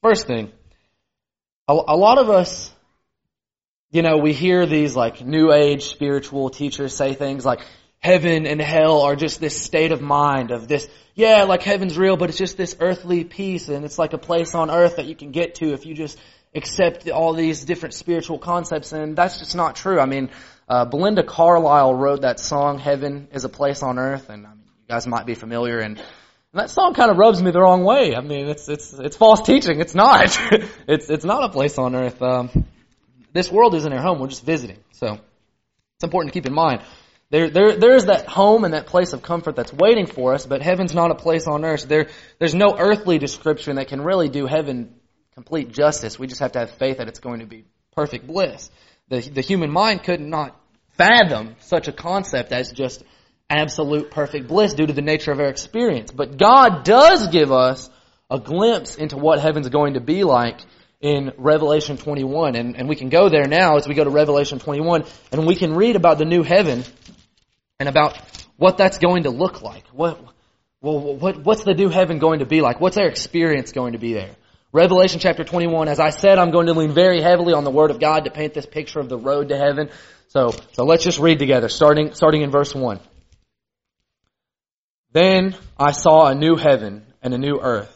first 0.00 0.28
thing, 0.28 0.52
a, 1.66 1.72
a 1.72 1.96
lot 1.96 2.18
of 2.18 2.30
us 2.30 2.70
you 3.90 4.02
know, 4.02 4.18
we 4.18 4.32
hear 4.32 4.66
these 4.66 4.96
like 4.96 5.24
new 5.24 5.52
age 5.52 5.84
spiritual 5.84 6.50
teachers 6.50 6.94
say 6.94 7.14
things 7.14 7.44
like, 7.44 7.60
heaven 8.06 8.46
and 8.46 8.60
hell 8.60 9.02
are 9.02 9.16
just 9.16 9.40
this 9.40 9.60
state 9.60 9.90
of 9.90 10.00
mind 10.00 10.50
of 10.50 10.68
this, 10.68 10.88
yeah, 11.14 11.42
like 11.44 11.62
heaven's 11.62 11.98
real, 11.98 12.16
but 12.16 12.28
it's 12.28 12.38
just 12.38 12.56
this 12.56 12.76
earthly 12.78 13.24
peace 13.24 13.68
and 13.68 13.84
it's 13.84 13.98
like 13.98 14.12
a 14.12 14.18
place 14.18 14.54
on 14.54 14.70
earth 14.70 14.96
that 14.96 15.06
you 15.06 15.16
can 15.16 15.32
get 15.32 15.56
to 15.56 15.72
if 15.72 15.86
you 15.86 15.94
just 15.94 16.18
accept 16.54 17.08
all 17.08 17.32
these 17.32 17.64
different 17.64 17.94
spiritual 17.94 18.38
concepts 18.38 18.92
and 18.92 19.16
that's 19.16 19.38
just 19.38 19.56
not 19.56 19.76
true. 19.76 19.98
I 19.98 20.06
mean, 20.06 20.30
uh, 20.68 20.84
Belinda 20.84 21.24
Carlisle 21.24 21.94
wrote 21.94 22.22
that 22.22 22.38
song, 22.38 22.78
Heaven 22.78 23.28
is 23.32 23.44
a 23.44 23.48
Place 23.48 23.82
on 23.82 23.98
Earth, 23.98 24.30
and 24.30 24.46
I 24.46 24.50
mean, 24.50 24.64
you 24.64 24.88
guys 24.88 25.06
might 25.06 25.26
be 25.26 25.34
familiar 25.34 25.78
and 25.80 26.00
that 26.54 26.70
song 26.70 26.94
kind 26.94 27.10
of 27.10 27.18
rubs 27.18 27.42
me 27.42 27.50
the 27.50 27.60
wrong 27.60 27.84
way. 27.84 28.16
I 28.16 28.20
mean, 28.22 28.46
it's 28.48 28.66
it's 28.68 28.94
it's 28.94 29.16
false 29.16 29.42
teaching. 29.42 29.80
It's 29.80 29.94
not. 29.94 30.38
it's 30.88 31.10
it's 31.10 31.24
not 31.24 31.44
a 31.44 31.48
place 31.50 31.76
on 31.76 31.94
earth. 31.94 32.22
Um, 32.22 32.66
this 33.32 33.50
world 33.50 33.74
isn't 33.74 33.92
our 33.92 34.02
home. 34.02 34.18
We're 34.18 34.28
just 34.28 34.44
visiting. 34.44 34.78
So 34.92 35.18
it's 35.96 36.04
important 36.04 36.32
to 36.32 36.36
keep 36.38 36.46
in 36.46 36.54
mind. 36.54 36.82
There, 37.30 37.50
there, 37.50 37.76
there's 37.76 38.04
that 38.04 38.26
home 38.26 38.64
and 38.64 38.74
that 38.74 38.86
place 38.86 39.12
of 39.12 39.22
comfort 39.22 39.56
that's 39.56 39.72
waiting 39.72 40.06
for 40.06 40.34
us, 40.34 40.46
but 40.46 40.62
heaven's 40.62 40.94
not 40.94 41.10
a 41.10 41.16
place 41.16 41.46
on 41.46 41.64
earth. 41.64 41.88
There, 41.88 42.08
there's 42.38 42.54
no 42.54 42.76
earthly 42.78 43.18
description 43.18 43.76
that 43.76 43.88
can 43.88 44.00
really 44.00 44.28
do 44.28 44.46
heaven 44.46 44.94
complete 45.34 45.72
justice. 45.72 46.18
We 46.18 46.28
just 46.28 46.40
have 46.40 46.52
to 46.52 46.60
have 46.60 46.70
faith 46.70 46.98
that 46.98 47.08
it's 47.08 47.18
going 47.18 47.40
to 47.40 47.46
be 47.46 47.64
perfect 47.94 48.26
bliss. 48.26 48.70
The, 49.08 49.20
the 49.20 49.40
human 49.40 49.70
mind 49.70 50.04
could 50.04 50.20
not 50.20 50.58
fathom 50.96 51.56
such 51.60 51.88
a 51.88 51.92
concept 51.92 52.52
as 52.52 52.70
just 52.70 53.02
absolute 53.50 54.10
perfect 54.10 54.48
bliss 54.48 54.74
due 54.74 54.86
to 54.86 54.92
the 54.92 55.02
nature 55.02 55.32
of 55.32 55.40
our 55.40 55.48
experience. 55.48 56.10
But 56.10 56.38
God 56.38 56.84
does 56.84 57.28
give 57.28 57.52
us 57.52 57.90
a 58.30 58.38
glimpse 58.40 58.96
into 58.96 59.16
what 59.16 59.40
heaven's 59.40 59.68
going 59.68 59.94
to 59.94 60.00
be 60.00 60.24
like 60.24 60.60
in 61.00 61.32
Revelation 61.36 61.96
21. 61.96 62.56
And, 62.56 62.76
and 62.76 62.88
we 62.88 62.96
can 62.96 63.08
go 63.08 63.28
there 63.28 63.46
now 63.46 63.76
as 63.76 63.86
we 63.86 63.94
go 63.94 64.04
to 64.04 64.10
Revelation 64.10 64.58
21 64.58 65.04
and 65.32 65.46
we 65.46 65.54
can 65.54 65.74
read 65.74 65.96
about 65.96 66.18
the 66.18 66.24
new 66.24 66.42
heaven 66.42 66.84
and 67.78 67.88
about 67.88 68.18
what 68.56 68.78
that's 68.78 68.98
going 68.98 69.24
to 69.24 69.30
look 69.30 69.62
like. 69.62 69.84
What, 69.88 70.20
well, 70.80 71.16
what, 71.16 71.38
what's 71.44 71.64
the 71.64 71.74
new 71.74 71.88
heaven 71.88 72.18
going 72.18 72.40
to 72.40 72.46
be 72.46 72.60
like? 72.60 72.80
What's 72.80 72.96
our 72.96 73.06
experience 73.06 73.72
going 73.72 73.92
to 73.92 73.98
be 73.98 74.14
there? 74.14 74.36
Revelation 74.72 75.20
chapter 75.20 75.44
21, 75.44 75.88
as 75.88 76.00
I 76.00 76.10
said, 76.10 76.38
I'm 76.38 76.50
going 76.50 76.66
to 76.66 76.74
lean 76.74 76.92
very 76.92 77.22
heavily 77.22 77.54
on 77.54 77.64
the 77.64 77.70
Word 77.70 77.90
of 77.90 78.00
God 78.00 78.24
to 78.24 78.30
paint 78.30 78.52
this 78.52 78.66
picture 78.66 79.00
of 79.00 79.08
the 79.08 79.16
road 79.16 79.48
to 79.48 79.56
heaven. 79.56 79.90
So, 80.28 80.50
so 80.72 80.84
let's 80.84 81.04
just 81.04 81.18
read 81.18 81.38
together, 81.38 81.68
starting, 81.68 82.12
starting 82.12 82.42
in 82.42 82.50
verse 82.50 82.74
1. 82.74 83.00
Then 85.12 85.56
I 85.78 85.92
saw 85.92 86.26
a 86.26 86.34
new 86.34 86.56
heaven 86.56 87.06
and 87.22 87.32
a 87.32 87.38
new 87.38 87.58
earth. 87.58 87.95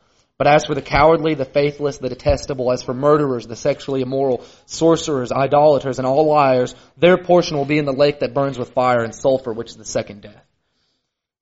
But 0.41 0.55
as 0.55 0.65
for 0.65 0.73
the 0.73 0.81
cowardly, 0.81 1.35
the 1.35 1.45
faithless, 1.45 1.99
the 1.99 2.09
detestable, 2.09 2.71
as 2.71 2.81
for 2.81 2.95
murderers, 2.95 3.45
the 3.45 3.55
sexually 3.55 4.01
immoral, 4.01 4.43
sorcerers, 4.65 5.31
idolaters, 5.31 5.99
and 5.99 6.07
all 6.07 6.25
liars, 6.25 6.73
their 6.97 7.19
portion 7.19 7.57
will 7.57 7.65
be 7.65 7.77
in 7.77 7.85
the 7.85 7.93
lake 7.93 8.21
that 8.21 8.33
burns 8.33 8.57
with 8.57 8.73
fire 8.73 9.03
and 9.03 9.13
sulfur, 9.13 9.53
which 9.53 9.69
is 9.69 9.77
the 9.77 9.85
second 9.85 10.23
death. 10.23 10.43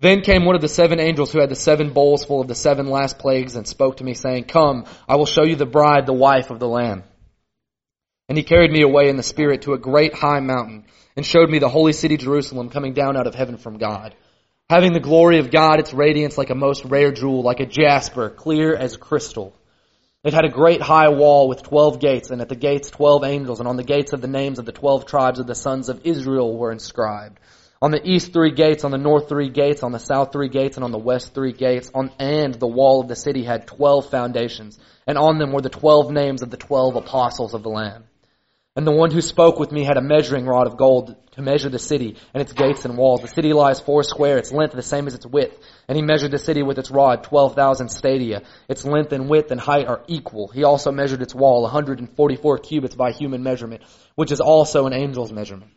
Then 0.02 0.20
came 0.20 0.44
one 0.44 0.56
of 0.56 0.62
the 0.62 0.68
seven 0.68 1.00
angels 1.00 1.32
who 1.32 1.40
had 1.40 1.48
the 1.48 1.56
seven 1.56 1.94
bowls 1.94 2.26
full 2.26 2.42
of 2.42 2.50
the 2.50 2.56
seven 2.56 2.90
last 2.90 3.20
plagues 3.20 3.56
and 3.56 3.66
spoke 3.66 3.96
to 3.98 4.04
me 4.04 4.16
saying, 4.16 4.44
Come, 4.44 4.84
I 5.08 5.16
will 5.16 5.26
show 5.26 5.46
you 5.46 5.56
the 5.56 5.66
bride, 5.66 6.06
the 6.06 6.12
wife 6.12 6.50
of 6.50 6.60
the 6.60 6.68
Lamb. 6.68 7.06
And 8.28 8.38
he 8.38 8.44
carried 8.44 8.74
me 8.74 8.82
away 8.82 9.08
in 9.08 9.16
the 9.16 9.24
Spirit 9.24 9.62
to 9.62 9.76
a 9.76 9.80
great 9.80 10.14
high 10.14 10.42
mountain 10.42 10.88
and 11.16 11.26
showed 11.26 11.50
me 11.50 11.60
the 11.60 11.70
holy 11.70 11.94
city 11.94 12.18
Jerusalem 12.18 12.70
coming 12.70 12.92
down 12.92 13.16
out 13.16 13.28
of 13.28 13.36
heaven 13.36 13.56
from 13.56 13.78
God 13.78 14.14
having 14.70 14.94
the 14.94 15.00
glory 15.00 15.40
of 15.40 15.50
God, 15.50 15.80
its 15.80 15.94
radiance 15.94 16.38
like 16.38 16.52
a 16.52 16.56
most 16.56 16.86
rare 16.86 17.12
jewel, 17.12 17.42
like 17.42 17.60
a 17.60 17.66
jasper, 17.66 18.30
clear 18.30 18.76
as 18.76 18.98
crystal. 18.98 19.56
It 20.24 20.34
had 20.34 20.46
a 20.46 20.50
great 20.50 20.82
high 20.82 21.10
wall 21.10 21.48
with 21.48 21.64
twelve 21.64 22.00
gates, 22.00 22.30
and 22.30 22.42
at 22.42 22.50
the 22.50 22.56
gates 22.56 22.92
twelve 22.92 23.24
angels, 23.24 23.60
and 23.60 23.68
on 23.68 23.78
the 23.78 23.84
gates 23.84 24.14
of 24.14 24.22
the 24.22 24.28
names 24.28 24.60
of 24.60 24.66
the 24.66 24.72
twelve 24.72 25.06
tribes 25.06 25.40
of 25.40 25.48
the 25.48 25.56
sons 25.56 25.90
of 25.90 26.02
Israel 26.04 26.56
were 26.56 26.72
inscribed. 26.72 27.40
On 27.82 27.92
the 27.92 28.02
east 28.04 28.34
three 28.34 28.52
gates, 28.52 28.84
on 28.84 28.92
the 28.92 28.98
north 28.98 29.30
three 29.30 29.50
gates, 29.50 29.82
on 29.82 29.94
the 29.94 30.00
south 30.00 30.34
three 30.34 30.50
gates, 30.50 30.76
and 30.76 30.84
on 30.84 30.92
the 30.92 31.00
west 31.00 31.34
three 31.34 31.54
gates, 31.54 31.90
on, 31.96 32.12
and 32.20 32.54
the 32.54 32.68
wall 32.68 33.02
of 33.02 33.08
the 33.08 33.16
city 33.16 33.44
had 33.44 33.66
twelve 33.66 34.10
foundations, 34.10 34.78
and 35.08 35.18
on 35.18 35.40
them 35.40 35.54
were 35.54 35.62
the 35.62 35.70
twelve 35.70 36.12
names 36.12 36.44
of 36.44 36.52
the 36.52 36.58
twelve 36.58 36.96
apostles 36.98 37.54
of 37.54 37.64
the 37.64 37.70
Lamb. 37.70 38.04
And 38.76 38.86
the 38.86 38.92
one 38.92 39.12
who 39.12 39.22
spoke 39.22 39.60
with 39.60 39.72
me 39.72 39.84
had 39.84 39.98
a 39.98 40.02
measuring 40.02 40.46
rod 40.46 40.68
of 40.68 40.78
gold 40.78 41.16
to 41.32 41.42
measure 41.42 41.70
the 41.70 41.80
city 41.80 42.18
and 42.34 42.42
its 42.42 42.54
gates 42.54 42.86
and 42.86 42.98
walls. 42.98 43.22
The 43.22 43.28
city 43.28 43.52
lies 43.52 43.80
four 43.80 44.04
square, 44.04 44.38
its 44.38 44.52
length 44.52 44.74
the 44.74 44.84
same 44.84 45.08
as 45.08 45.16
its 45.16 45.26
width. 45.26 45.58
And 45.88 45.96
he 45.96 46.04
measured 46.04 46.32
the 46.32 46.38
city 46.38 46.62
with 46.62 46.78
its 46.78 46.92
rod, 46.92 47.24
12,000 47.24 47.90
stadia. 47.90 48.44
Its 48.68 48.86
length 48.86 49.12
and 49.12 49.28
width 49.28 49.52
and 49.52 49.60
height 49.60 49.88
are 49.88 50.04
equal. 50.08 50.50
He 50.50 50.64
also 50.64 50.92
measured 50.92 51.22
its 51.22 51.34
wall, 51.34 51.64
144 51.64 52.58
cubits 52.60 52.96
by 52.96 53.12
human 53.12 53.42
measurement, 53.42 53.82
which 54.16 54.32
is 54.32 54.40
also 54.40 54.86
an 54.86 54.94
angel's 54.94 55.32
measurement. 55.32 55.72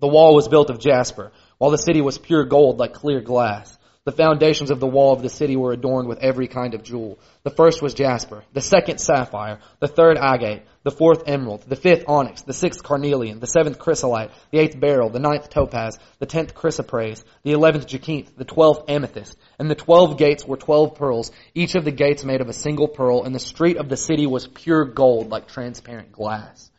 The 0.00 0.08
wall 0.08 0.34
was 0.34 0.48
built 0.48 0.70
of 0.70 0.80
jasper, 0.80 1.30
while 1.58 1.70
the 1.70 1.78
city 1.78 2.00
was 2.00 2.18
pure 2.18 2.44
gold 2.44 2.78
like 2.78 2.94
clear 2.94 3.20
glass. 3.20 3.78
The 4.04 4.10
foundations 4.10 4.72
of 4.72 4.80
the 4.80 4.86
wall 4.88 5.12
of 5.12 5.22
the 5.22 5.28
city 5.28 5.54
were 5.54 5.72
adorned 5.72 6.08
with 6.08 6.18
every 6.18 6.48
kind 6.48 6.74
of 6.74 6.82
jewel. 6.82 7.20
The 7.44 7.50
first 7.50 7.80
was 7.80 7.94
jasper, 7.94 8.42
the 8.52 8.60
second 8.60 8.98
sapphire, 8.98 9.60
the 9.78 9.86
third 9.86 10.18
agate, 10.18 10.64
the 10.82 10.90
fourth 10.90 11.22
emerald, 11.28 11.62
the 11.68 11.76
fifth 11.76 12.06
onyx, 12.08 12.42
the 12.42 12.52
sixth 12.52 12.82
carnelian, 12.82 13.38
the 13.38 13.46
seventh 13.46 13.78
chrysolite, 13.78 14.32
the 14.50 14.58
eighth 14.58 14.80
beryl, 14.80 15.08
the 15.08 15.20
ninth 15.20 15.50
topaz, 15.50 16.00
the 16.18 16.26
tenth 16.26 16.52
chrysoprase, 16.52 17.22
the 17.44 17.52
eleventh 17.52 17.86
jacinth, 17.86 18.36
the 18.36 18.44
twelfth 18.44 18.90
amethyst. 18.90 19.36
And 19.60 19.70
the 19.70 19.76
twelve 19.76 20.18
gates 20.18 20.44
were 20.44 20.56
twelve 20.56 20.96
pearls, 20.96 21.30
each 21.54 21.76
of 21.76 21.84
the 21.84 21.92
gates 21.92 22.24
made 22.24 22.40
of 22.40 22.48
a 22.48 22.52
single 22.52 22.88
pearl, 22.88 23.22
and 23.22 23.32
the 23.32 23.38
street 23.38 23.76
of 23.76 23.88
the 23.88 23.96
city 23.96 24.26
was 24.26 24.48
pure 24.48 24.84
gold 24.84 25.30
like 25.30 25.46
transparent 25.46 26.10
glass. 26.10 26.72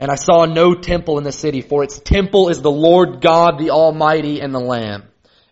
And 0.00 0.10
I 0.10 0.14
saw 0.14 0.46
no 0.46 0.74
temple 0.74 1.18
in 1.18 1.24
the 1.24 1.32
city, 1.32 1.60
for 1.60 1.84
its 1.84 1.98
temple 1.98 2.48
is 2.48 2.62
the 2.62 2.70
Lord 2.70 3.20
God, 3.20 3.58
the 3.58 3.70
Almighty, 3.70 4.40
and 4.40 4.54
the 4.54 4.60
Lamb. 4.60 5.04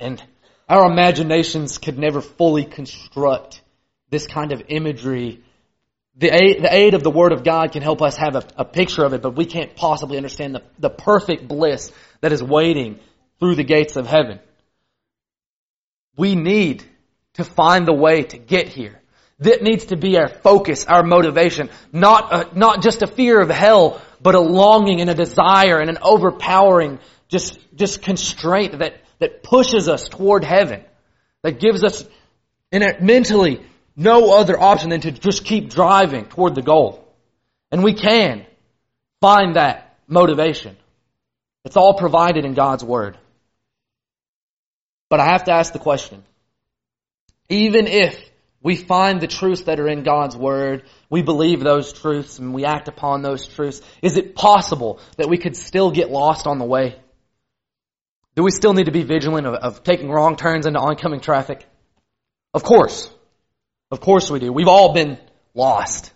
And 0.00 0.22
our 0.68 0.90
imaginations 0.90 1.78
could 1.78 1.98
never 1.98 2.20
fully 2.20 2.64
construct 2.64 3.60
this 4.08 4.26
kind 4.26 4.52
of 4.52 4.62
imagery. 4.68 5.42
The 6.16 6.34
aid, 6.34 6.62
the 6.62 6.74
aid 6.74 6.94
of 6.94 7.02
the 7.02 7.10
Word 7.10 7.32
of 7.32 7.44
God 7.44 7.72
can 7.72 7.82
help 7.82 8.02
us 8.02 8.16
have 8.16 8.34
a, 8.34 8.44
a 8.56 8.64
picture 8.64 9.04
of 9.04 9.12
it, 9.12 9.22
but 9.22 9.36
we 9.36 9.44
can't 9.44 9.76
possibly 9.76 10.16
understand 10.16 10.54
the, 10.54 10.62
the 10.78 10.90
perfect 10.90 11.46
bliss 11.46 11.92
that 12.22 12.32
is 12.32 12.42
waiting 12.42 12.98
through 13.38 13.56
the 13.56 13.64
gates 13.64 13.96
of 13.96 14.06
heaven. 14.06 14.40
We 16.16 16.34
need 16.34 16.82
to 17.34 17.44
find 17.44 17.86
the 17.86 17.94
way 17.94 18.22
to 18.22 18.38
get 18.38 18.68
here. 18.68 19.00
That 19.38 19.62
needs 19.62 19.86
to 19.86 19.96
be 19.96 20.18
our 20.18 20.28
focus, 20.28 20.84
our 20.86 21.02
motivation. 21.02 21.70
Not, 21.92 22.32
a, 22.32 22.58
not 22.58 22.82
just 22.82 23.02
a 23.02 23.06
fear 23.06 23.40
of 23.40 23.48
hell, 23.48 24.02
but 24.20 24.34
a 24.34 24.40
longing 24.40 25.00
and 25.00 25.08
a 25.08 25.14
desire 25.14 25.78
and 25.78 25.88
an 25.88 25.98
overpowering 26.02 26.98
just, 27.28 27.58
just 27.74 28.02
constraint 28.02 28.78
that 28.80 29.00
that 29.20 29.42
pushes 29.42 29.88
us 29.88 30.08
toward 30.08 30.44
heaven, 30.44 30.84
that 31.42 31.60
gives 31.60 31.84
us 31.84 32.04
it 32.72 33.02
mentally 33.02 33.60
no 33.96 34.34
other 34.34 34.58
option 34.58 34.90
than 34.90 35.00
to 35.02 35.12
just 35.12 35.44
keep 35.44 35.70
driving 35.70 36.24
toward 36.26 36.54
the 36.54 36.62
goal. 36.62 37.06
And 37.70 37.82
we 37.82 37.94
can 37.94 38.46
find 39.20 39.56
that 39.56 39.98
motivation. 40.06 40.76
It's 41.64 41.76
all 41.76 41.94
provided 41.94 42.44
in 42.44 42.54
God's 42.54 42.84
Word. 42.84 43.18
But 45.08 45.20
I 45.20 45.26
have 45.26 45.44
to 45.44 45.52
ask 45.52 45.72
the 45.72 45.78
question. 45.78 46.22
Even 47.48 47.86
if 47.86 48.30
we 48.62 48.76
find 48.76 49.20
the 49.20 49.26
truths 49.26 49.64
that 49.64 49.80
are 49.80 49.88
in 49.88 50.02
God's 50.02 50.36
Word, 50.36 50.84
we 51.08 51.22
believe 51.22 51.60
those 51.60 51.92
truths 51.92 52.38
and 52.38 52.54
we 52.54 52.64
act 52.64 52.88
upon 52.88 53.22
those 53.22 53.46
truths, 53.46 53.82
is 54.02 54.16
it 54.16 54.34
possible 54.34 55.00
that 55.16 55.28
we 55.28 55.38
could 55.38 55.56
still 55.56 55.90
get 55.90 56.10
lost 56.10 56.46
on 56.46 56.58
the 56.58 56.64
way? 56.64 56.96
Do 58.40 58.44
we 58.44 58.52
still 58.52 58.72
need 58.72 58.86
to 58.86 58.90
be 58.90 59.02
vigilant 59.02 59.46
of, 59.46 59.52
of 59.52 59.84
taking 59.84 60.10
wrong 60.10 60.34
turns 60.34 60.64
into 60.64 60.80
oncoming 60.80 61.20
traffic? 61.20 61.66
Of 62.54 62.62
course. 62.62 63.12
Of 63.90 64.00
course 64.00 64.30
we 64.30 64.38
do. 64.38 64.50
We've 64.50 64.66
all 64.66 64.94
been 64.94 65.18
lost 65.52 66.10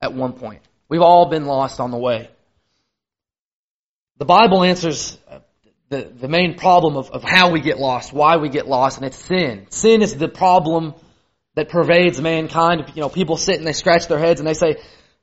at 0.00 0.14
one 0.14 0.32
point. 0.32 0.62
We've 0.88 1.02
all 1.02 1.28
been 1.28 1.44
lost 1.44 1.78
on 1.78 1.90
the 1.90 1.98
way. 1.98 2.30
The 4.16 4.24
Bible 4.24 4.64
answers 4.64 5.18
uh, 5.28 5.40
the, 5.90 6.04
the 6.04 6.26
main 6.26 6.56
problem 6.56 6.96
of, 6.96 7.10
of 7.10 7.22
how 7.22 7.50
we 7.50 7.60
get 7.60 7.78
lost, 7.78 8.14
why 8.14 8.38
we 8.38 8.48
get 8.48 8.66
lost, 8.66 8.96
and 8.96 9.04
it's 9.04 9.18
sin. 9.18 9.66
Sin 9.68 10.00
is 10.00 10.16
the 10.16 10.28
problem 10.28 10.94
that 11.54 11.68
pervades 11.68 12.18
mankind. 12.18 12.82
You 12.94 13.02
know, 13.02 13.10
people 13.10 13.36
sit 13.36 13.58
and 13.58 13.66
they 13.66 13.74
scratch 13.74 14.08
their 14.08 14.18
heads 14.18 14.40
and 14.40 14.48
they 14.48 14.54
say, 14.54 14.76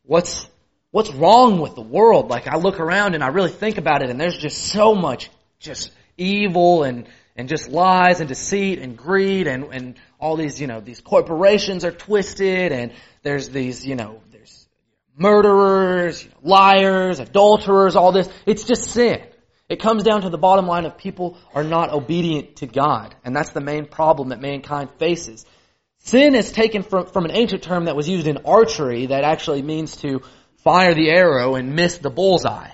what's, 0.03 0.47
what's 0.91 1.09
wrong 1.11 1.59
with 1.59 1.73
the 1.73 1.81
world? 1.81 2.29
Like 2.29 2.45
I 2.45 2.57
look 2.57 2.79
around 2.79 3.15
and 3.15 3.23
I 3.23 3.29
really 3.29 3.49
think 3.49 3.79
about 3.79 4.03
it 4.03 4.11
and 4.11 4.21
there's 4.21 4.37
just 4.37 4.65
so 4.65 4.93
much 4.93 5.31
just 5.59 5.91
evil 6.19 6.83
and, 6.83 7.07
and 7.35 7.47
just 7.47 7.69
lies 7.69 8.19
and 8.19 8.27
deceit 8.27 8.79
and 8.79 8.97
greed 8.97 9.47
and, 9.47 9.65
and 9.73 9.95
all 10.19 10.35
these, 10.35 10.59
you 10.59 10.67
know, 10.67 10.79
these 10.79 11.01
corporations 11.01 11.85
are 11.85 11.91
twisted 11.91 12.71
and 12.71 12.93
there's 13.23 13.49
these, 13.49 13.85
you 13.85 13.95
know, 13.95 14.21
there's 14.31 14.67
murderers, 15.17 16.23
you 16.23 16.29
know, 16.29 16.35
liars, 16.41 17.19
adulterers, 17.19 17.95
all 17.95 18.11
this. 18.11 18.29
It's 18.45 18.63
just 18.63 18.91
sin. 18.91 19.21
It 19.69 19.79
comes 19.79 20.03
down 20.03 20.23
to 20.23 20.29
the 20.29 20.37
bottom 20.37 20.65
line 20.65 20.85
of 20.85 20.97
people 20.97 21.37
are 21.53 21.63
not 21.63 21.91
obedient 21.91 22.57
to 22.57 22.67
God. 22.67 23.13
And 23.23 23.35
that's 23.35 23.51
the 23.51 23.61
main 23.61 23.85
problem 23.85 24.29
that 24.29 24.41
mankind 24.41 24.89
faces. 24.97 25.45
Sin 25.99 26.33
is 26.33 26.51
taken 26.51 26.81
from, 26.81 27.05
from 27.05 27.25
an 27.25 27.31
ancient 27.31 27.61
term 27.61 27.85
that 27.85 27.95
was 27.95 28.09
used 28.09 28.27
in 28.27 28.39
archery 28.45 29.07
that 29.07 29.23
actually 29.23 29.61
means 29.61 29.97
to 29.97 30.21
fire 30.63 30.95
the 30.95 31.09
arrow 31.09 31.55
and 31.55 31.75
miss 31.75 31.99
the 31.99 32.09
bullseye. 32.09 32.71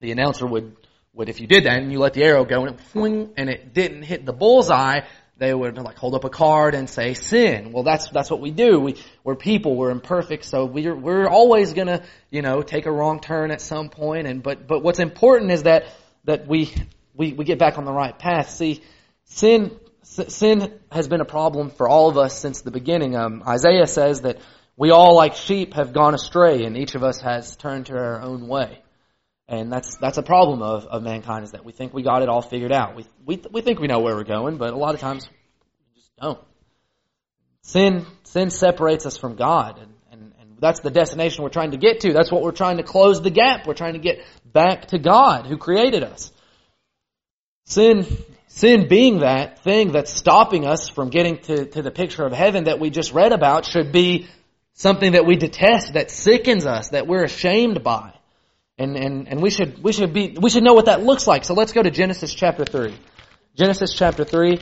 The 0.00 0.10
announcer 0.10 0.46
would 0.46 0.76
would 1.14 1.28
if 1.28 1.40
you 1.40 1.46
did 1.46 1.64
that 1.64 1.78
and 1.78 1.92
you 1.92 1.98
let 1.98 2.14
the 2.14 2.22
arrow 2.22 2.44
go 2.44 2.64
and 2.64 2.74
it 2.74 2.80
fling 2.80 3.32
and 3.36 3.50
it 3.50 3.74
didn't 3.74 4.02
hit 4.02 4.24
the 4.24 4.32
bullseye, 4.32 5.00
they 5.36 5.52
would 5.52 5.76
like 5.76 5.96
hold 5.96 6.14
up 6.14 6.24
a 6.24 6.30
card 6.30 6.74
and 6.74 6.88
say 6.88 7.14
sin. 7.14 7.72
Well, 7.72 7.82
that's 7.82 8.08
that's 8.10 8.30
what 8.30 8.40
we 8.40 8.50
do. 8.50 8.78
We 8.80 8.96
we're 9.24 9.36
people. 9.36 9.76
We're 9.76 9.90
imperfect, 9.90 10.44
so 10.44 10.64
we're 10.64 10.94
we're 10.94 11.28
always 11.28 11.72
gonna 11.74 12.04
you 12.30 12.42
know 12.42 12.62
take 12.62 12.86
a 12.86 12.92
wrong 12.92 13.20
turn 13.20 13.50
at 13.50 13.60
some 13.60 13.88
point. 13.88 14.26
And 14.26 14.42
but 14.42 14.66
but 14.66 14.82
what's 14.82 15.00
important 15.00 15.50
is 15.50 15.64
that 15.64 15.86
that 16.24 16.46
we 16.46 16.72
we 17.14 17.32
we 17.32 17.44
get 17.44 17.58
back 17.58 17.76
on 17.76 17.84
the 17.84 17.92
right 17.92 18.16
path. 18.16 18.50
See, 18.50 18.82
sin 19.24 19.78
sin 20.02 20.78
has 20.90 21.08
been 21.08 21.20
a 21.20 21.26
problem 21.26 21.70
for 21.70 21.88
all 21.88 22.08
of 22.08 22.16
us 22.16 22.38
since 22.38 22.60
the 22.60 22.70
beginning. 22.70 23.16
Um, 23.16 23.42
Isaiah 23.46 23.86
says 23.86 24.22
that 24.22 24.38
we 24.76 24.90
all 24.90 25.14
like 25.14 25.34
sheep 25.34 25.74
have 25.74 25.92
gone 25.92 26.14
astray, 26.14 26.64
and 26.64 26.76
each 26.76 26.94
of 26.94 27.02
us 27.02 27.20
has 27.20 27.56
turned 27.56 27.86
to 27.86 27.96
our 27.96 28.22
own 28.22 28.48
way. 28.48 28.82
And 29.52 29.70
that's, 29.70 29.96
that's 29.96 30.16
a 30.16 30.22
problem 30.22 30.62
of, 30.62 30.86
of 30.86 31.02
mankind 31.02 31.44
is 31.44 31.50
that 31.50 31.62
we 31.62 31.72
think 31.72 31.92
we 31.92 32.02
got 32.02 32.22
it 32.22 32.30
all 32.30 32.40
figured 32.40 32.72
out. 32.72 32.96
We, 32.96 33.04
we, 33.26 33.42
we 33.52 33.60
think 33.60 33.80
we 33.80 33.86
know 33.86 34.00
where 34.00 34.16
we're 34.16 34.24
going, 34.24 34.56
but 34.56 34.72
a 34.72 34.76
lot 34.76 34.94
of 34.94 35.00
times 35.00 35.28
we 35.28 36.00
just 36.00 36.10
don't. 36.18 36.40
Sin, 37.60 38.06
sin 38.24 38.48
separates 38.48 39.04
us 39.04 39.18
from 39.18 39.36
God 39.36 39.78
and, 39.78 39.92
and, 40.10 40.32
and 40.40 40.56
that's 40.58 40.80
the 40.80 40.90
destination 40.90 41.44
we're 41.44 41.50
trying 41.50 41.72
to 41.72 41.76
get 41.76 42.00
to. 42.00 42.14
That's 42.14 42.32
what 42.32 42.40
we're 42.40 42.52
trying 42.52 42.78
to 42.78 42.82
close 42.82 43.20
the 43.20 43.28
gap. 43.28 43.66
We're 43.66 43.74
trying 43.74 43.92
to 43.92 43.98
get 43.98 44.24
back 44.42 44.86
to 44.86 44.98
God 44.98 45.46
who 45.46 45.58
created 45.58 46.02
us. 46.02 46.32
Sin, 47.66 48.06
sin 48.46 48.88
being 48.88 49.18
that 49.18 49.62
thing 49.62 49.92
that's 49.92 50.14
stopping 50.14 50.66
us 50.66 50.88
from 50.88 51.10
getting 51.10 51.36
to, 51.40 51.66
to 51.66 51.82
the 51.82 51.90
picture 51.90 52.24
of 52.24 52.32
heaven 52.32 52.64
that 52.64 52.80
we 52.80 52.88
just 52.88 53.12
read 53.12 53.32
about 53.32 53.66
should 53.66 53.92
be 53.92 54.28
something 54.72 55.12
that 55.12 55.26
we 55.26 55.36
detest, 55.36 55.92
that 55.92 56.10
sickens 56.10 56.64
us, 56.64 56.88
that 56.88 57.06
we're 57.06 57.24
ashamed 57.24 57.84
by. 57.84 58.14
And, 58.78 58.96
and, 58.96 59.28
and 59.28 59.42
we 59.42 59.50
should, 59.50 59.82
we 59.82 59.92
should 59.92 60.12
be, 60.12 60.36
we 60.40 60.50
should 60.50 60.62
know 60.62 60.74
what 60.74 60.86
that 60.86 61.02
looks 61.02 61.26
like. 61.26 61.44
So 61.44 61.54
let's 61.54 61.72
go 61.72 61.82
to 61.82 61.90
Genesis 61.90 62.32
chapter 62.32 62.64
3. 62.64 62.94
Genesis 63.54 63.94
chapter 63.94 64.24
3. 64.24 64.60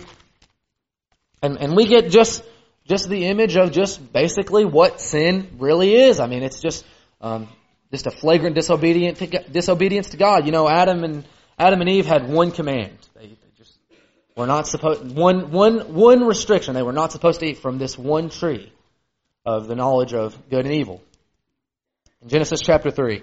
And, 1.42 1.58
and 1.58 1.76
we 1.76 1.86
get 1.86 2.10
just, 2.10 2.42
just 2.86 3.08
the 3.08 3.26
image 3.26 3.56
of 3.56 3.72
just 3.72 4.12
basically 4.12 4.64
what 4.64 5.00
sin 5.00 5.56
really 5.58 5.94
is. 5.94 6.18
I 6.20 6.26
mean, 6.26 6.42
it's 6.42 6.60
just, 6.60 6.84
um, 7.20 7.48
just 7.92 8.06
a 8.06 8.10
flagrant 8.10 8.56
disobedient 8.56 9.18
to, 9.18 9.26
disobedience 9.26 10.10
to 10.10 10.16
God. 10.16 10.44
You 10.44 10.52
know, 10.52 10.68
Adam 10.68 11.04
and, 11.04 11.24
Adam 11.58 11.80
and 11.80 11.88
Eve 11.88 12.06
had 12.06 12.28
one 12.28 12.50
command. 12.50 12.98
They, 13.14 13.28
they 13.28 13.36
just 13.56 13.78
were 14.36 14.46
not 14.46 14.66
supposed, 14.66 15.14
one, 15.14 15.50
one, 15.52 15.94
one 15.94 16.24
restriction. 16.24 16.74
They 16.74 16.82
were 16.82 16.92
not 16.92 17.12
supposed 17.12 17.40
to 17.40 17.46
eat 17.46 17.58
from 17.58 17.78
this 17.78 17.96
one 17.96 18.28
tree 18.28 18.72
of 19.46 19.68
the 19.68 19.76
knowledge 19.76 20.14
of 20.14 20.36
good 20.50 20.66
and 20.66 20.74
evil. 20.74 21.00
In 22.22 22.28
Genesis 22.28 22.60
chapter 22.60 22.90
3 22.90 23.22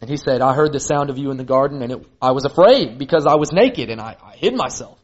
And 0.00 0.10
he 0.10 0.16
said, 0.16 0.40
I 0.42 0.54
heard 0.54 0.72
the 0.72 0.80
sound 0.80 1.10
of 1.10 1.18
you 1.18 1.30
in 1.30 1.36
the 1.36 1.44
garden, 1.44 1.82
and 1.82 1.92
it, 1.92 2.06
I 2.20 2.32
was 2.32 2.44
afraid 2.44 2.98
because 2.98 3.26
I 3.26 3.36
was 3.36 3.52
naked, 3.52 3.90
and 3.90 4.00
I, 4.00 4.16
I 4.22 4.36
hid 4.36 4.54
myself. 4.54 4.98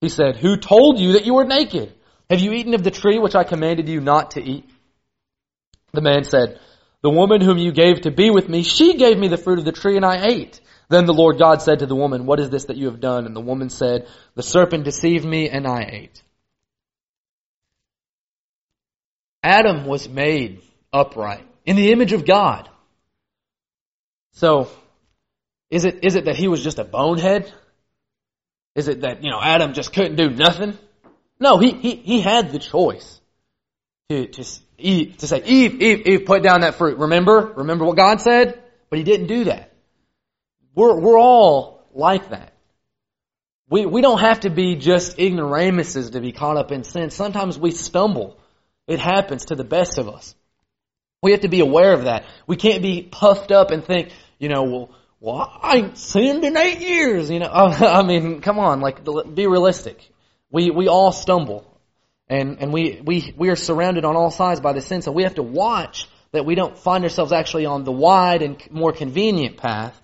He 0.00 0.08
said, 0.08 0.36
Who 0.36 0.56
told 0.56 0.98
you 0.98 1.12
that 1.12 1.26
you 1.26 1.34
were 1.34 1.44
naked? 1.44 1.92
Have 2.30 2.40
you 2.40 2.52
eaten 2.52 2.74
of 2.74 2.82
the 2.82 2.90
tree 2.90 3.18
which 3.18 3.34
I 3.34 3.44
commanded 3.44 3.88
you 3.88 4.00
not 4.00 4.32
to 4.32 4.42
eat? 4.42 4.68
The 5.92 6.00
man 6.00 6.24
said, 6.24 6.58
The 7.02 7.10
woman 7.10 7.40
whom 7.40 7.58
you 7.58 7.72
gave 7.72 8.02
to 8.02 8.10
be 8.10 8.30
with 8.30 8.48
me, 8.48 8.62
she 8.62 8.96
gave 8.96 9.18
me 9.18 9.28
the 9.28 9.36
fruit 9.36 9.58
of 9.58 9.64
the 9.64 9.72
tree 9.72 9.96
and 9.96 10.04
I 10.04 10.26
ate. 10.26 10.60
Then 10.88 11.06
the 11.06 11.14
Lord 11.14 11.38
God 11.38 11.62
said 11.62 11.80
to 11.80 11.86
the 11.86 11.94
woman, 11.94 12.26
What 12.26 12.40
is 12.40 12.50
this 12.50 12.64
that 12.64 12.76
you 12.76 12.86
have 12.86 13.00
done? 13.00 13.26
And 13.26 13.36
the 13.36 13.40
woman 13.40 13.70
said, 13.70 14.08
The 14.34 14.42
serpent 14.42 14.84
deceived 14.84 15.24
me 15.24 15.48
and 15.48 15.66
I 15.66 15.88
ate. 15.90 16.22
Adam 19.42 19.86
was 19.86 20.08
made 20.08 20.62
upright 20.92 21.46
in 21.64 21.76
the 21.76 21.92
image 21.92 22.12
of 22.12 22.26
God. 22.26 22.68
So, 24.32 24.68
is 25.70 25.84
it, 25.84 26.04
is 26.04 26.16
it 26.16 26.26
that 26.26 26.36
he 26.36 26.48
was 26.48 26.62
just 26.62 26.78
a 26.78 26.84
bonehead? 26.84 27.52
Is 28.74 28.88
it 28.88 29.02
that, 29.02 29.22
you 29.22 29.30
know, 29.30 29.40
Adam 29.40 29.74
just 29.74 29.92
couldn't 29.92 30.16
do 30.16 30.30
nothing? 30.30 30.76
No, 31.38 31.58
he, 31.58 31.72
he, 31.72 31.96
he 31.96 32.20
had 32.20 32.52
the 32.52 32.58
choice 32.58 33.20
to, 34.08 34.26
to, 34.26 34.44
to 35.06 35.26
say, 35.26 35.42
Eve, 35.44 35.82
Eve, 35.82 36.06
Eve, 36.06 36.24
put 36.26 36.42
down 36.42 36.62
that 36.62 36.76
fruit. 36.76 36.98
Remember? 36.98 37.52
Remember 37.56 37.84
what 37.84 37.96
God 37.96 38.20
said? 38.20 38.62
But 38.90 38.98
he 38.98 39.04
didn't 39.04 39.26
do 39.26 39.44
that. 39.44 39.72
We're, 40.74 40.98
we're 40.98 41.18
all 41.18 41.86
like 41.92 42.30
that. 42.30 42.52
We, 43.68 43.86
we 43.86 44.02
don't 44.02 44.20
have 44.20 44.40
to 44.40 44.50
be 44.50 44.76
just 44.76 45.18
ignoramuses 45.18 46.10
to 46.10 46.20
be 46.20 46.32
caught 46.32 46.56
up 46.56 46.72
in 46.72 46.84
sin. 46.84 47.10
Sometimes 47.10 47.58
we 47.58 47.70
stumble. 47.70 48.38
It 48.86 48.98
happens 48.98 49.46
to 49.46 49.54
the 49.54 49.64
best 49.64 49.98
of 49.98 50.08
us. 50.08 50.34
We 51.22 51.30
have 51.30 51.42
to 51.42 51.48
be 51.48 51.60
aware 51.60 51.92
of 51.92 52.04
that. 52.04 52.24
We 52.46 52.56
can't 52.56 52.82
be 52.82 53.02
puffed 53.02 53.52
up 53.52 53.70
and 53.70 53.84
think, 53.84 54.10
you 54.38 54.48
know, 54.48 54.64
well, 54.64 54.90
well, 55.20 55.60
I 55.62 55.76
ain't 55.76 55.96
sinned 55.96 56.44
in 56.44 56.56
eight 56.56 56.80
years. 56.80 57.30
You 57.30 57.38
know, 57.38 57.46
I 57.52 58.02
mean, 58.02 58.40
come 58.40 58.58
on, 58.58 58.80
like, 58.80 59.04
be 59.34 59.46
realistic. 59.46 60.10
We 60.50 60.70
we 60.70 60.88
all 60.88 61.12
stumble, 61.12 61.64
and 62.28 62.58
and 62.60 62.72
we 62.72 63.00
we 63.04 63.32
we 63.36 63.48
are 63.50 63.56
surrounded 63.56 64.04
on 64.04 64.16
all 64.16 64.32
sides 64.32 64.60
by 64.60 64.72
the 64.72 64.80
sin. 64.80 65.00
So 65.00 65.12
we 65.12 65.22
have 65.22 65.36
to 65.36 65.42
watch 65.42 66.08
that 66.32 66.44
we 66.44 66.56
don't 66.56 66.76
find 66.76 67.04
ourselves 67.04 67.30
actually 67.32 67.66
on 67.66 67.84
the 67.84 67.92
wide 67.92 68.42
and 68.42 68.60
more 68.70 68.92
convenient 68.92 69.56
path, 69.56 69.98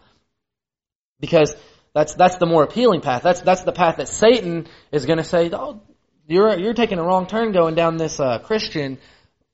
because 1.19 1.55
that's 1.95 2.15
that's 2.15 2.37
the 2.37 2.47
more 2.47 2.63
appealing 2.63 3.01
path. 3.01 3.23
That's 3.23 3.41
that's 3.41 3.65
the 3.65 3.73
path 3.73 3.97
that 3.97 4.09
Satan 4.09 4.69
is 4.93 5.05
going 5.05 5.19
to 5.19 5.25
say, 5.25 5.51
"Oh, 5.53 5.83
you're 6.29 6.57
you're 6.59 6.75
taking 6.75 6.99
a 6.99 7.03
wrong 7.03 7.27
turn 7.27 7.51
going 7.51 7.75
down 7.75 7.97
this 7.97 8.21
uh, 8.21 8.39
Christian." 8.39 8.99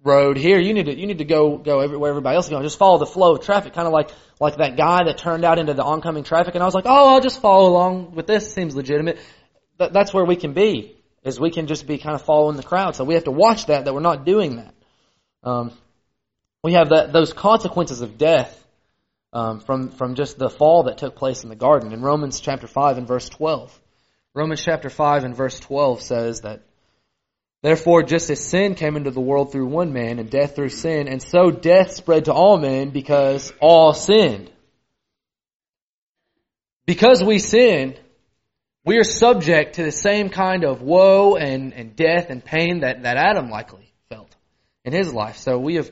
Road 0.05 0.37
here. 0.37 0.61
You 0.61 0.75
need 0.75 0.87
to 0.87 0.95
you 0.97 1.07
need 1.07 1.19
to 1.19 1.25
go 1.25 1.57
go 1.57 1.81
everywhere 1.81 2.11
everybody 2.11 2.37
else 2.37 2.47
is 2.47 2.51
going. 2.51 2.63
Just 2.63 2.79
follow 2.79 2.99
the 2.99 3.07
flow 3.07 3.35
of 3.35 3.45
traffic, 3.45 3.73
kind 3.73 3.87
of 3.87 3.93
like 3.93 4.11
like 4.39 4.59
that 4.59 4.77
guy 4.77 5.05
that 5.05 5.19
turned 5.19 5.45
out 5.45 5.59
into 5.59 5.75
the 5.75 5.83
oncoming 5.83 6.25
traffic. 6.25 6.55
And 6.55 6.63
I 6.63 6.67
was 6.67 6.75
like, 6.75 6.87
oh, 6.87 7.15
I'll 7.15 7.21
just 7.21 7.41
follow 7.41 7.71
along 7.71 8.15
with 8.15 8.27
this. 8.27 8.53
Seems 8.53 8.77
legitimate. 8.77 9.19
That, 9.79 9.93
that's 9.93 10.15
where 10.15 10.25
we 10.25 10.37
can 10.37 10.53
be, 10.53 10.97
is 11.25 11.41
we 11.41 11.51
can 11.51 11.67
just 11.67 11.87
be 11.87 11.99
kind 11.99 12.15
of 12.15 12.23
following 12.23 12.57
the 12.57 12.63
crowd. 12.63 12.95
So 12.95 13.05
we 13.05 13.15
have 13.15 13.25
to 13.25 13.33
watch 13.33 13.67
that 13.67 13.87
that 13.87 13.95
we're 13.95 14.01
not 14.01 14.25
doing 14.25 14.57
that. 14.57 14.75
Um, 15.43 15.73
we 16.63 16.75
have 16.75 16.91
that 16.91 17.13
those 17.13 17.33
consequences 17.33 18.01
of 18.01 18.19
death 18.19 18.63
um, 19.33 19.61
from 19.61 19.91
from 19.91 20.15
just 20.15 20.39
the 20.39 20.51
fall 20.51 20.85
that 20.85 20.99
took 20.99 21.17
place 21.17 21.43
in 21.43 21.49
the 21.49 21.57
garden. 21.57 21.93
In 21.93 22.03
Romans 22.03 22.41
chapter 22.41 22.67
five 22.67 22.99
and 22.99 23.09
verse 23.09 23.29
twelve, 23.29 23.77
Romans 24.35 24.63
chapter 24.63 24.91
five 24.91 25.25
and 25.25 25.35
verse 25.35 25.59
twelve 25.59 26.03
says 26.03 26.43
that 26.43 26.63
Therefore, 27.65 28.03
just 28.03 28.29
as 28.29 28.45
sin 28.45 28.75
came 28.75 28.95
into 28.95 29.11
the 29.11 29.23
world 29.23 29.51
through 29.51 29.69
one 29.69 29.95
man 29.95 30.19
and 30.19 30.29
death 30.29 30.55
through 30.55 30.69
sin, 30.69 31.09
and 31.09 31.23
so 31.23 31.51
death 31.51 31.95
spread 31.95 32.27
to 32.27 32.33
all 32.35 32.59
men 32.59 32.91
because 32.91 33.55
all 33.59 33.95
sinned. 33.95 34.53
Because 36.85 37.25
we 37.25 37.39
sin, 37.39 37.97
we 38.85 38.99
are 38.99 39.03
subject 39.03 39.77
to 39.77 39.83
the 39.83 39.93
same 39.93 40.29
kind 40.29 40.63
of 40.63 40.83
woe 40.83 41.37
and, 41.37 41.73
and 41.73 41.97
death 41.97 42.29
and 42.29 42.45
pain 42.45 42.81
that, 42.81 43.05
that 43.05 43.17
Adam 43.17 43.49
likely 43.49 43.91
felt 44.11 44.37
in 44.85 44.93
his 44.93 45.11
life. 45.15 45.39
So 45.39 45.59
we 45.59 45.77
have, 45.77 45.91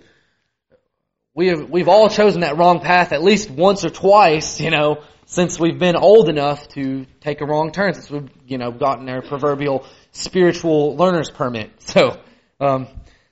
we 1.35 1.49
have, 1.49 1.71
we've 1.71 1.88
all 1.88 2.09
chosen 2.11 2.42
that 2.42 2.59
wrong 2.59 2.81
path 2.81 3.12
at 3.12 3.23
least 3.23 3.51
once 3.51 3.85
or 3.85 3.90
twice, 3.90 4.61
you 4.61 4.71
know, 4.71 5.03
since 5.25 5.59
we've 5.59 5.79
been 5.79 5.97
old 5.97 6.29
enough 6.29 6.68
to 6.68 7.07
take 7.21 7.40
a 7.40 7.47
wrong 7.47 7.73
turn, 7.73 7.95
since 7.95 8.11
we've, 8.11 8.29
you 8.47 8.59
know, 8.59 8.71
gotten 8.71 9.09
our 9.09 9.23
proverbial 9.23 9.87
spiritual 10.11 10.97
learner's 10.97 11.31
permit. 11.31 11.71
So, 11.81 12.21
um, 12.61 12.87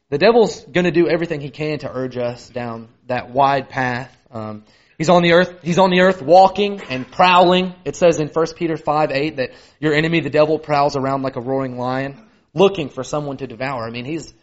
the 0.09 0.19
devil's 0.19 0.65
going 0.65 0.85
to 0.85 0.91
do 0.91 1.09
everything 1.09 1.41
he 1.41 1.51
can 1.51 1.79
to 1.81 1.91
urge 1.91 2.17
us 2.17 2.49
down 2.49 2.89
that 3.07 3.31
wide 3.31 3.69
path. 3.69 4.15
Um, 4.33 4.65
he's 4.99 5.09
on 5.09 5.23
the 5.23 5.33
earth. 5.33 5.61
He's 5.63 5.79
on 5.79 5.91
the 5.91 6.01
earth 6.01 6.21
walking 6.21 6.81
and 6.91 7.09
prowling. 7.09 7.75
It 7.85 7.95
says 7.95 8.19
in 8.19 8.29
1 8.29 8.47
Peter 8.57 8.77
5, 8.77 9.11
8 9.13 9.37
that 9.37 9.51
your 9.79 9.95
enemy, 9.95 10.21
the 10.21 10.31
devil, 10.31 10.59
prowls 10.59 10.97
around 10.97 11.23
like 11.23 11.37
a 11.37 11.41
roaring 11.41 11.79
lion, 11.79 12.21
looking 12.55 12.89
for 12.89 13.05
someone 13.05 13.37
to 13.37 13.47
devour. 13.47 13.87
I 13.87 13.91
mean, 13.91 14.05
he's 14.05 14.35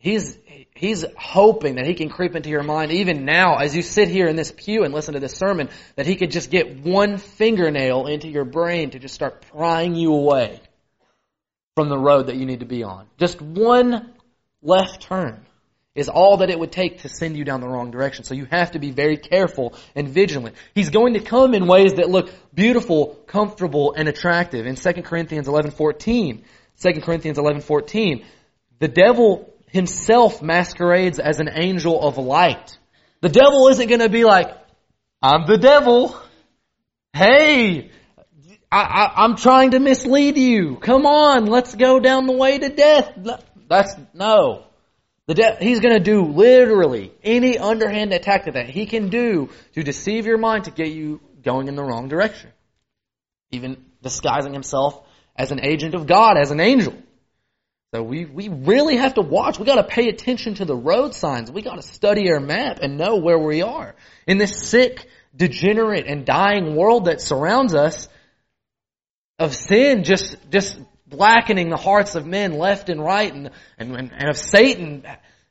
he's 0.00 0.36
he's 0.74 1.04
hoping 1.16 1.76
that 1.76 1.86
he 1.86 1.94
can 1.94 2.08
creep 2.08 2.34
into 2.34 2.48
your 2.48 2.64
mind 2.64 2.90
even 2.90 3.24
now 3.24 3.58
as 3.58 3.76
you 3.76 3.82
sit 3.82 4.08
here 4.08 4.26
in 4.26 4.34
this 4.34 4.50
pew 4.50 4.82
and 4.82 4.92
listen 4.92 5.14
to 5.14 5.20
this 5.20 5.36
sermon 5.36 5.68
that 5.94 6.06
he 6.06 6.16
could 6.16 6.32
just 6.32 6.50
get 6.50 6.80
one 6.80 7.18
fingernail 7.18 8.06
into 8.06 8.26
your 8.26 8.44
brain 8.44 8.90
to 8.90 8.98
just 8.98 9.14
start 9.14 9.44
prying 9.52 9.94
you 9.94 10.12
away 10.12 10.58
from 11.76 11.88
the 11.88 11.98
road 11.98 12.26
that 12.26 12.36
you 12.36 12.46
need 12.46 12.60
to 12.60 12.66
be 12.66 12.82
on. 12.82 13.06
Just 13.18 13.40
one 13.40 14.12
left 14.62 15.02
turn 15.02 15.46
is 15.94 16.08
all 16.08 16.38
that 16.38 16.50
it 16.50 16.58
would 16.58 16.72
take 16.72 17.00
to 17.00 17.08
send 17.08 17.36
you 17.36 17.44
down 17.44 17.60
the 17.60 17.68
wrong 17.68 17.90
direction. 17.90 18.24
So 18.24 18.34
you 18.34 18.46
have 18.50 18.72
to 18.72 18.78
be 18.78 18.90
very 18.90 19.16
careful 19.16 19.74
and 19.94 20.08
vigilant. 20.08 20.56
He's 20.74 20.90
going 20.90 21.14
to 21.14 21.20
come 21.20 21.52
in 21.52 21.66
ways 21.66 21.94
that 21.94 22.08
look 22.08 22.30
beautiful, 22.54 23.16
comfortable, 23.26 23.92
and 23.96 24.08
attractive. 24.08 24.66
In 24.66 24.76
2 24.76 25.02
Corinthians 25.02 25.48
11:14, 25.48 26.42
2 26.80 27.00
Corinthians 27.00 27.38
11:14, 27.38 28.24
the 28.78 28.88
devil 28.88 29.52
himself 29.72 30.42
masquerades 30.42 31.18
as 31.18 31.40
an 31.40 31.48
angel 31.52 32.00
of 32.00 32.18
light. 32.18 32.78
The 33.20 33.28
devil 33.28 33.68
isn't 33.68 33.88
going 33.88 34.00
to 34.00 34.08
be 34.08 34.24
like, 34.24 34.56
"I'm 35.22 35.46
the 35.46 35.58
devil. 35.58 36.16
Hey, 37.12 37.90
I, 38.72 39.24
am 39.24 39.36
trying 39.36 39.72
to 39.72 39.80
mislead 39.80 40.36
you. 40.36 40.76
Come 40.76 41.04
on, 41.04 41.46
let's 41.46 41.74
go 41.74 41.98
down 41.98 42.26
the 42.26 42.36
way 42.36 42.58
to 42.58 42.68
death. 42.68 43.12
That's 43.68 43.94
no. 44.14 44.64
The 45.26 45.34
de- 45.34 45.56
he's 45.60 45.80
going 45.80 45.94
to 45.94 46.00
do 46.00 46.24
literally 46.24 47.12
any 47.22 47.58
underhand 47.58 48.12
attack 48.12 48.52
that 48.52 48.68
he 48.68 48.86
can 48.86 49.08
do 49.08 49.50
to 49.74 49.82
deceive 49.82 50.26
your 50.26 50.38
mind 50.38 50.64
to 50.64 50.70
get 50.70 50.88
you 50.88 51.20
going 51.42 51.68
in 51.68 51.76
the 51.76 51.82
wrong 51.82 52.08
direction. 52.08 52.50
Even 53.50 53.84
disguising 54.02 54.52
himself 54.52 55.02
as 55.36 55.50
an 55.52 55.60
agent 55.64 55.94
of 55.94 56.06
God, 56.06 56.36
as 56.36 56.50
an 56.50 56.60
angel. 56.60 56.94
So 57.92 58.04
we, 58.04 58.24
we 58.24 58.48
really 58.48 58.96
have 58.96 59.14
to 59.14 59.22
watch. 59.22 59.58
We 59.58 59.66
gotta 59.66 59.82
pay 59.82 60.08
attention 60.08 60.54
to 60.54 60.64
the 60.64 60.76
road 60.76 61.12
signs. 61.12 61.50
We 61.50 61.62
gotta 61.62 61.82
study 61.82 62.30
our 62.30 62.38
map 62.38 62.78
and 62.80 62.96
know 62.96 63.16
where 63.16 63.38
we 63.38 63.62
are. 63.62 63.96
In 64.28 64.38
this 64.38 64.68
sick, 64.68 65.08
degenerate, 65.36 66.06
and 66.06 66.24
dying 66.24 66.76
world 66.76 67.06
that 67.06 67.20
surrounds 67.20 67.74
us, 67.74 68.08
of 69.40 69.56
sin 69.56 70.04
just, 70.04 70.36
just 70.50 70.78
blackening 71.06 71.70
the 71.70 71.76
hearts 71.76 72.14
of 72.14 72.26
men 72.26 72.52
left 72.52 72.90
and 72.90 73.02
right 73.02 73.32
and, 73.32 73.50
and, 73.78 73.96
and 73.96 74.28
of 74.28 74.36
Satan 74.36 75.04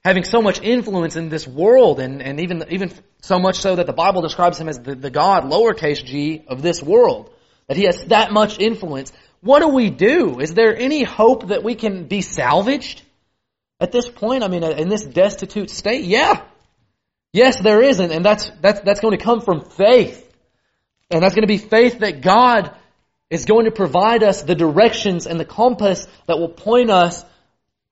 having 0.05 0.23
so 0.23 0.41
much 0.41 0.61
influence 0.61 1.17
in 1.17 1.27
this 1.27 1.45
world 1.45 1.99
and, 1.99 2.21
and 2.21 2.39
even, 2.39 2.63
even 2.69 2.93
so 3.21 3.37
much 3.37 3.57
so 3.57 3.75
that 3.75 3.85
the 3.85 3.93
Bible 3.93 4.21
describes 4.21 4.57
him 4.57 4.69
as 4.69 4.79
the, 4.79 4.95
the 4.95 5.09
God, 5.09 5.43
lowercase 5.43 6.05
g, 6.05 6.45
of 6.47 6.61
this 6.61 6.81
world. 6.81 7.33
That 7.67 7.77
he 7.77 7.83
has 7.83 8.05
that 8.05 8.31
much 8.31 8.59
influence. 8.59 9.11
What 9.41 9.59
do 9.61 9.69
we 9.69 9.89
do? 9.89 10.39
Is 10.39 10.53
there 10.53 10.75
any 10.75 11.03
hope 11.03 11.47
that 11.47 11.63
we 11.63 11.75
can 11.75 12.05
be 12.05 12.21
salvaged? 12.21 13.01
At 13.79 13.91
this 13.91 14.09
point, 14.09 14.43
I 14.43 14.49
mean, 14.49 14.63
in 14.63 14.89
this 14.89 15.05
destitute 15.05 15.69
state, 15.69 16.03
yeah. 16.03 16.43
Yes, 17.31 17.61
there 17.61 17.81
isn't, 17.81 18.11
and 18.11 18.25
that's, 18.25 18.51
that's, 18.61 18.81
that's 18.81 18.99
going 18.99 19.17
to 19.17 19.23
come 19.23 19.41
from 19.41 19.61
faith. 19.61 20.25
And 21.09 21.23
that's 21.23 21.33
going 21.33 21.43
to 21.43 21.47
be 21.47 21.57
faith 21.57 21.99
that 21.99 22.21
God 22.21 22.75
is 23.29 23.45
going 23.45 23.65
to 23.65 23.71
provide 23.71 24.23
us 24.23 24.41
the 24.41 24.55
directions 24.55 25.27
and 25.27 25.39
the 25.39 25.45
compass 25.45 26.07
that 26.27 26.39
will 26.39 26.49
point 26.49 26.89
us 26.89 27.23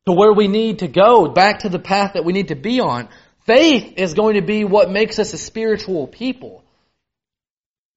to 0.07 0.13
where 0.13 0.33
we 0.33 0.47
need 0.47 0.79
to 0.79 0.87
go, 0.87 1.29
back 1.29 1.59
to 1.59 1.69
the 1.69 1.79
path 1.79 2.13
that 2.13 2.25
we 2.25 2.33
need 2.33 2.49
to 2.49 2.55
be 2.55 2.79
on. 2.79 3.07
Faith 3.45 3.93
is 3.97 4.13
going 4.13 4.35
to 4.35 4.41
be 4.41 4.65
what 4.65 4.89
makes 4.89 5.19
us 5.19 5.33
a 5.33 5.37
spiritual 5.37 6.07
people. 6.07 6.63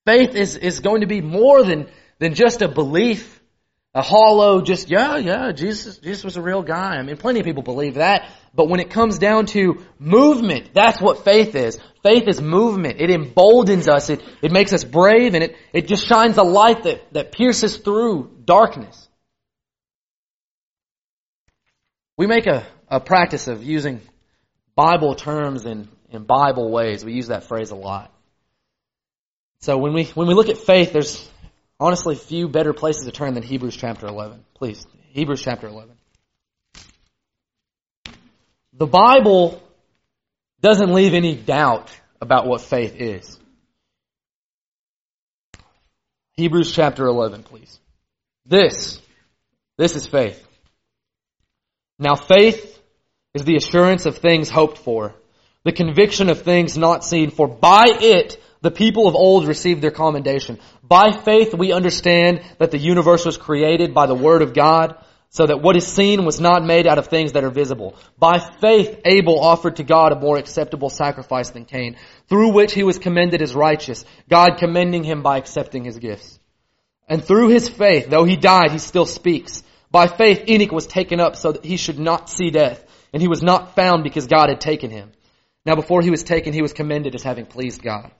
Faith 0.06 0.34
is, 0.34 0.56
is 0.56 0.80
going 0.80 1.00
to 1.00 1.06
be 1.06 1.20
more 1.20 1.64
than, 1.64 1.88
than 2.18 2.34
just 2.34 2.62
a 2.62 2.68
belief 2.68 3.39
a 3.92 4.02
hollow, 4.02 4.60
just, 4.60 4.88
yeah, 4.88 5.16
yeah, 5.16 5.50
Jesus, 5.50 5.98
Jesus 5.98 6.22
was 6.22 6.36
a 6.36 6.42
real 6.42 6.62
guy. 6.62 6.96
I 6.96 7.02
mean, 7.02 7.16
plenty 7.16 7.40
of 7.40 7.46
people 7.46 7.64
believe 7.64 7.94
that. 7.94 8.28
But 8.54 8.68
when 8.68 8.78
it 8.78 8.90
comes 8.90 9.18
down 9.18 9.46
to 9.46 9.84
movement, 9.98 10.70
that's 10.72 11.00
what 11.00 11.24
faith 11.24 11.56
is. 11.56 11.76
Faith 12.04 12.28
is 12.28 12.40
movement. 12.40 13.00
It 13.00 13.10
emboldens 13.10 13.88
us. 13.88 14.08
It, 14.08 14.22
it 14.42 14.52
makes 14.52 14.72
us 14.72 14.84
brave 14.84 15.34
and 15.34 15.42
it, 15.42 15.56
it 15.72 15.88
just 15.88 16.06
shines 16.06 16.36
a 16.36 16.42
light 16.42 16.84
that, 16.84 17.12
that 17.12 17.32
pierces 17.32 17.78
through 17.78 18.30
darkness. 18.44 19.08
We 22.16 22.26
make 22.26 22.46
a, 22.46 22.64
a 22.88 23.00
practice 23.00 23.48
of 23.48 23.64
using 23.64 24.00
Bible 24.76 25.14
terms 25.14 25.66
in, 25.66 25.88
in 26.10 26.24
Bible 26.24 26.70
ways. 26.70 27.04
We 27.04 27.14
use 27.14 27.28
that 27.28 27.44
phrase 27.44 27.70
a 27.70 27.76
lot. 27.76 28.12
So 29.62 29.78
when 29.78 29.94
we, 29.94 30.04
when 30.04 30.28
we 30.28 30.34
look 30.34 30.48
at 30.48 30.58
faith, 30.58 30.92
there's 30.92 31.29
honestly 31.80 32.14
few 32.14 32.46
better 32.46 32.74
places 32.74 33.06
to 33.06 33.10
turn 33.10 33.34
than 33.34 33.42
Hebrews 33.42 33.76
chapter 33.76 34.06
11. 34.06 34.44
Please, 34.54 34.86
Hebrews 35.08 35.42
chapter 35.42 35.66
11. 35.66 35.96
The 38.74 38.86
Bible 38.86 39.62
doesn't 40.60 40.92
leave 40.92 41.14
any 41.14 41.34
doubt 41.34 41.90
about 42.20 42.46
what 42.46 42.60
faith 42.60 42.94
is. 42.96 43.38
Hebrews 46.34 46.72
chapter 46.72 47.06
11, 47.06 47.42
please. 47.42 47.80
This, 48.46 49.00
this 49.76 49.96
is 49.96 50.06
faith. 50.06 50.46
Now 51.98 52.14
faith 52.14 52.78
is 53.34 53.44
the 53.44 53.56
assurance 53.56 54.06
of 54.06 54.18
things 54.18 54.48
hoped 54.48 54.78
for, 54.78 55.14
the 55.64 55.72
conviction 55.72 56.30
of 56.30 56.42
things 56.42 56.78
not 56.78 57.04
seen, 57.04 57.30
for 57.30 57.46
by 57.46 57.84
it 57.86 58.42
the 58.62 58.70
people 58.70 59.08
of 59.08 59.14
old 59.14 59.46
received 59.46 59.82
their 59.82 59.90
commendation. 59.90 60.58
By 60.82 61.12
faith 61.12 61.54
we 61.54 61.72
understand 61.72 62.42
that 62.58 62.70
the 62.70 62.78
universe 62.78 63.24
was 63.24 63.38
created 63.38 63.94
by 63.94 64.06
the 64.06 64.14
word 64.14 64.42
of 64.42 64.54
God, 64.54 64.96
so 65.32 65.46
that 65.46 65.62
what 65.62 65.76
is 65.76 65.86
seen 65.86 66.24
was 66.24 66.40
not 66.40 66.64
made 66.64 66.88
out 66.88 66.98
of 66.98 67.06
things 67.06 67.32
that 67.32 67.44
are 67.44 67.50
visible. 67.50 67.94
By 68.18 68.40
faith 68.60 69.00
Abel 69.04 69.38
offered 69.38 69.76
to 69.76 69.84
God 69.84 70.12
a 70.12 70.18
more 70.18 70.36
acceptable 70.36 70.90
sacrifice 70.90 71.50
than 71.50 71.64
Cain, 71.64 71.96
through 72.28 72.52
which 72.52 72.74
he 72.74 72.82
was 72.82 72.98
commended 72.98 73.40
as 73.40 73.54
righteous, 73.54 74.04
God 74.28 74.56
commending 74.58 75.04
him 75.04 75.22
by 75.22 75.38
accepting 75.38 75.84
his 75.84 75.98
gifts. 75.98 76.38
And 77.08 77.24
through 77.24 77.48
his 77.48 77.68
faith, 77.68 78.10
though 78.10 78.24
he 78.24 78.36
died, 78.36 78.72
he 78.72 78.78
still 78.78 79.06
speaks. 79.06 79.62
By 79.90 80.08
faith 80.08 80.48
Enoch 80.48 80.72
was 80.72 80.86
taken 80.86 81.20
up 81.20 81.36
so 81.36 81.52
that 81.52 81.64
he 81.64 81.76
should 81.76 81.98
not 81.98 82.28
see 82.28 82.50
death, 82.50 82.84
and 83.12 83.22
he 83.22 83.28
was 83.28 83.42
not 83.42 83.74
found 83.74 84.04
because 84.04 84.26
God 84.26 84.48
had 84.48 84.60
taken 84.60 84.90
him. 84.90 85.12
Now 85.64 85.76
before 85.76 86.02
he 86.02 86.10
was 86.10 86.24
taken, 86.24 86.52
he 86.52 86.62
was 86.62 86.72
commended 86.72 87.14
as 87.14 87.22
having 87.22 87.46
pleased 87.46 87.82
God. 87.82 88.10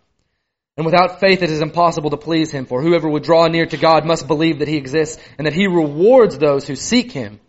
And 0.77 0.87
without 0.87 1.21
faith 1.21 1.43
it 1.43 1.51
is 1.51 1.61
impossible 1.61 2.11
to 2.11 2.17
please 2.17 2.51
him, 2.51 2.65
for 2.65 2.81
whoever 2.81 3.09
would 3.09 3.23
draw 3.23 3.47
near 3.49 3.67
to 3.67 3.77
God 3.77 4.07
must 4.07 4.27
believe 4.27 4.61
that 4.61 4.69
he 4.69 4.77
exists 4.77 5.23
and 5.37 5.47
that 5.47 5.55
he 5.55 5.67
rewards 5.67 6.39
those 6.39 6.67
who 6.67 6.77
seek 6.77 7.13
him. 7.13 7.41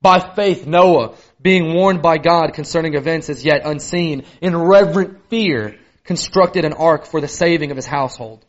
By 0.00 0.20
faith 0.20 0.66
Noah, 0.66 1.14
being 1.42 1.74
warned 1.74 2.02
by 2.02 2.18
God 2.18 2.54
concerning 2.54 2.94
events 2.94 3.28
as 3.28 3.44
yet 3.44 3.62
unseen, 3.64 4.24
in 4.40 4.56
reverent 4.56 5.28
fear 5.28 5.76
constructed 6.04 6.64
an 6.64 6.72
ark 6.72 7.04
for 7.04 7.20
the 7.20 7.28
saving 7.28 7.70
of 7.70 7.76
his 7.76 7.86
household. 7.86 8.44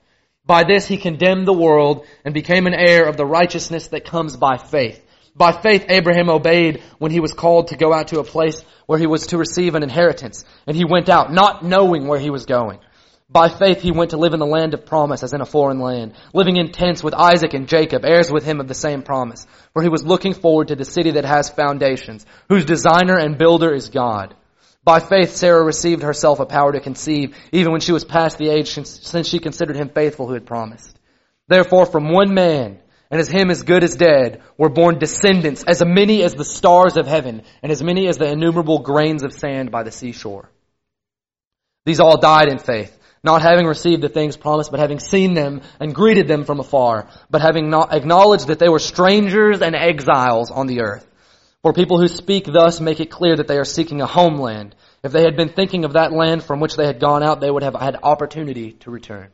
By 0.46 0.63
this 0.63 0.88
he 0.88 0.98
condemned 0.98 1.48
the 1.48 1.54
world 1.54 2.06
and 2.24 2.34
became 2.34 2.68
an 2.68 2.74
heir 2.74 3.08
of 3.08 3.18
the 3.18 3.26
righteousness 3.26 3.88
that 3.89 4.06
comes 4.06 4.38
by 4.38 4.58
faith. 4.58 5.04
By 5.36 5.52
faith 5.52 5.86
Abraham 5.89 6.30
obeyed 6.30 6.82
when 6.98 7.12
he 7.12 7.20
was 7.20 7.34
called 7.34 7.68
to 7.68 7.78
go 7.78 7.94
out 7.94 8.10
to 8.10 8.20
a 8.20 8.24
place 8.24 8.63
where 8.86 9.00
he 9.00 9.08
was 9.08 9.28
to 9.28 9.38
receive 9.38 9.76
an 9.76 9.84
inheritance, 9.84 10.46
and 10.68 10.76
he 10.76 10.86
went 10.86 11.10
out 11.10 11.32
not 11.32 11.63
knowing 11.63 12.08
where 12.08 12.20
he 12.20 12.30
was 12.30 12.46
going. 12.46 12.80
By 13.32 13.50
faith 13.50 13.82
he 13.82 13.92
went 13.92 14.10
to 14.10 14.18
live 14.18 14.34
in 14.34 14.39
the 14.39 14.46
land 14.48 14.74
of 14.74 14.88
promise 14.88 15.22
as 15.22 15.34
in 15.34 15.42
a 15.42 15.46
foreign 15.46 15.80
land, 15.80 16.13
living 16.34 16.58
in 16.58 16.72
tents 16.72 17.04
with 17.04 17.13
Isaac 17.13 17.54
and 17.54 17.68
Jacob, 17.68 18.04
heirs 18.04 18.32
with 18.32 18.44
him 18.44 18.60
of 18.60 18.68
the 18.68 18.74
same 18.74 19.04
promise. 19.04 19.46
For 19.74 19.84
he 19.84 19.89
was 19.89 20.04
looking 20.04 20.34
forward 20.34 20.70
to 20.70 20.76
the 20.76 20.84
city 20.84 21.12
that 21.12 21.26
has 21.26 21.48
foundations, 21.48 22.26
whose 22.48 22.65
designer 22.65 23.20
and 23.20 23.38
builder 23.38 23.72
is 23.72 23.89
God. 23.89 24.36
By 24.84 25.00
faith 25.00 25.36
Sarah 25.36 25.63
received 25.63 26.02
herself 26.02 26.39
a 26.39 26.48
power 26.48 26.72
to 26.72 26.80
conceive, 26.80 27.38
even 27.52 27.72
when 27.72 27.82
she 27.82 27.92
was 27.92 28.04
past 28.04 28.39
the 28.39 28.50
age 28.50 28.70
since 28.70 29.28
she 29.28 29.38
considered 29.38 29.76
him 29.76 29.89
faithful 29.89 30.26
who 30.26 30.34
had 30.34 30.48
promised. 30.48 30.98
Therefore 31.48 31.86
from 31.86 32.12
one 32.12 32.34
man, 32.34 32.80
and 33.12 33.22
as 33.22 33.30
him 33.30 33.52
as 33.52 33.62
good 33.62 33.84
as 33.84 33.96
dead, 33.96 34.42
were 34.58 34.70
born 34.70 34.98
descendants, 34.98 35.63
as 35.68 35.84
many 35.86 36.24
as 36.24 36.34
the 36.34 36.46
stars 36.46 36.98
of 36.98 37.06
heaven, 37.06 37.44
and 37.62 37.72
as 37.72 37.84
many 37.84 38.08
as 38.08 38.18
the 38.18 38.32
innumerable 38.32 38.80
grains 38.80 39.24
of 39.24 39.34
sand 39.34 39.70
by 39.70 39.84
the 39.84 39.92
seashore. 39.92 40.50
These 41.86 42.00
all 42.00 42.20
died 42.20 42.52
in 42.52 42.58
faith 42.58 42.98
not 43.23 43.41
having 43.41 43.65
received 43.65 44.01
the 44.01 44.10
things 44.10 44.38
promised, 44.38 44.71
but 44.71 44.79
having 44.79 44.99
seen 44.99 45.34
them 45.34 45.62
and 45.79 45.93
greeted 45.93 46.27
them 46.27 46.45
from 46.45 46.60
afar, 46.60 47.08
but 47.29 47.41
having 47.41 47.69
not 47.69 47.93
acknowledged 47.93 48.47
that 48.47 48.60
they 48.60 48.69
were 48.69 48.79
strangers 48.79 49.62
and 49.62 49.75
exiles 49.75 50.51
on 50.51 50.67
the 50.67 50.82
earth. 50.82 51.05
For 51.62 51.73
people 51.73 51.99
who 51.99 52.08
speak 52.08 52.45
thus 52.45 52.79
make 52.79 53.01
it 53.01 53.12
clear 53.12 53.36
that 53.36 53.47
they 53.47 53.58
are 53.58 53.65
seeking 53.65 54.01
a 54.01 54.05
homeland. 54.05 54.75
If 55.03 55.12
they 55.12 55.23
had 55.23 55.36
been 55.36 55.49
thinking 55.49 55.84
of 55.84 55.93
that 55.93 56.13
land 56.13 56.43
from 56.43 56.62
which 56.62 56.75
they 56.75 56.86
had 56.86 57.01
gone 57.01 57.21
out, 57.21 57.41
they 57.41 57.51
would 57.51 57.63
have 57.63 57.75
had 57.75 57.97
opportunity 58.01 58.73
to 58.82 58.91
return. 58.91 59.29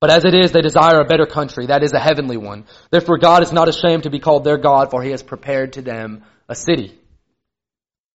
But 0.00 0.10
as 0.10 0.26
it 0.26 0.34
is, 0.34 0.52
they 0.52 0.60
desire 0.60 1.00
a 1.00 1.06
better 1.06 1.24
country, 1.24 1.66
that 1.66 1.82
is 1.82 1.94
a 1.94 1.98
heavenly 1.98 2.36
one. 2.36 2.66
Therefore 2.90 3.16
God 3.16 3.42
is 3.42 3.52
not 3.52 3.70
ashamed 3.70 4.02
to 4.02 4.10
be 4.10 4.18
called 4.18 4.44
their 4.44 4.58
God, 4.58 4.90
for 4.90 5.02
he 5.02 5.12
has 5.12 5.22
prepared 5.22 5.74
to 5.74 5.82
them 5.82 6.24
a 6.46 6.54
city. 6.54 6.98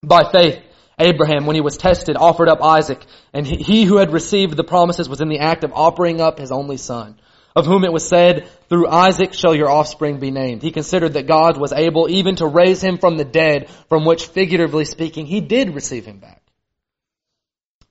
By 0.03 0.31
faith, 0.31 0.61
Abraham, 0.99 1.45
when 1.45 1.55
he 1.55 1.62
was 1.62 1.77
tested, 1.77 2.17
offered 2.17 2.49
up 2.49 2.63
Isaac, 2.63 3.03
and 3.33 3.47
he 3.47 3.85
who 3.85 3.97
had 3.97 4.12
received 4.12 4.57
the 4.57 4.63
promises 4.63 5.07
was 5.07 5.21
in 5.21 5.29
the 5.29 5.39
act 5.39 5.63
of 5.63 5.71
offering 5.73 6.19
up 6.19 6.38
his 6.38 6.51
only 6.51 6.77
son, 6.77 7.17
of 7.55 7.65
whom 7.65 7.85
it 7.85 7.93
was 7.93 8.07
said, 8.07 8.49
through 8.67 8.88
Isaac 8.89 9.33
shall 9.33 9.55
your 9.55 9.69
offspring 9.69 10.19
be 10.19 10.29
named. 10.29 10.62
He 10.62 10.71
considered 10.71 11.13
that 11.13 11.27
God 11.27 11.57
was 11.57 11.71
able 11.71 12.09
even 12.09 12.35
to 12.38 12.47
raise 12.47 12.81
him 12.81 12.97
from 12.97 13.17
the 13.17 13.25
dead, 13.25 13.69
from 13.88 14.05
which, 14.05 14.25
figuratively 14.27 14.85
speaking, 14.85 15.25
he 15.25 15.39
did 15.39 15.73
receive 15.73 16.05
him 16.05 16.19
back. 16.19 16.41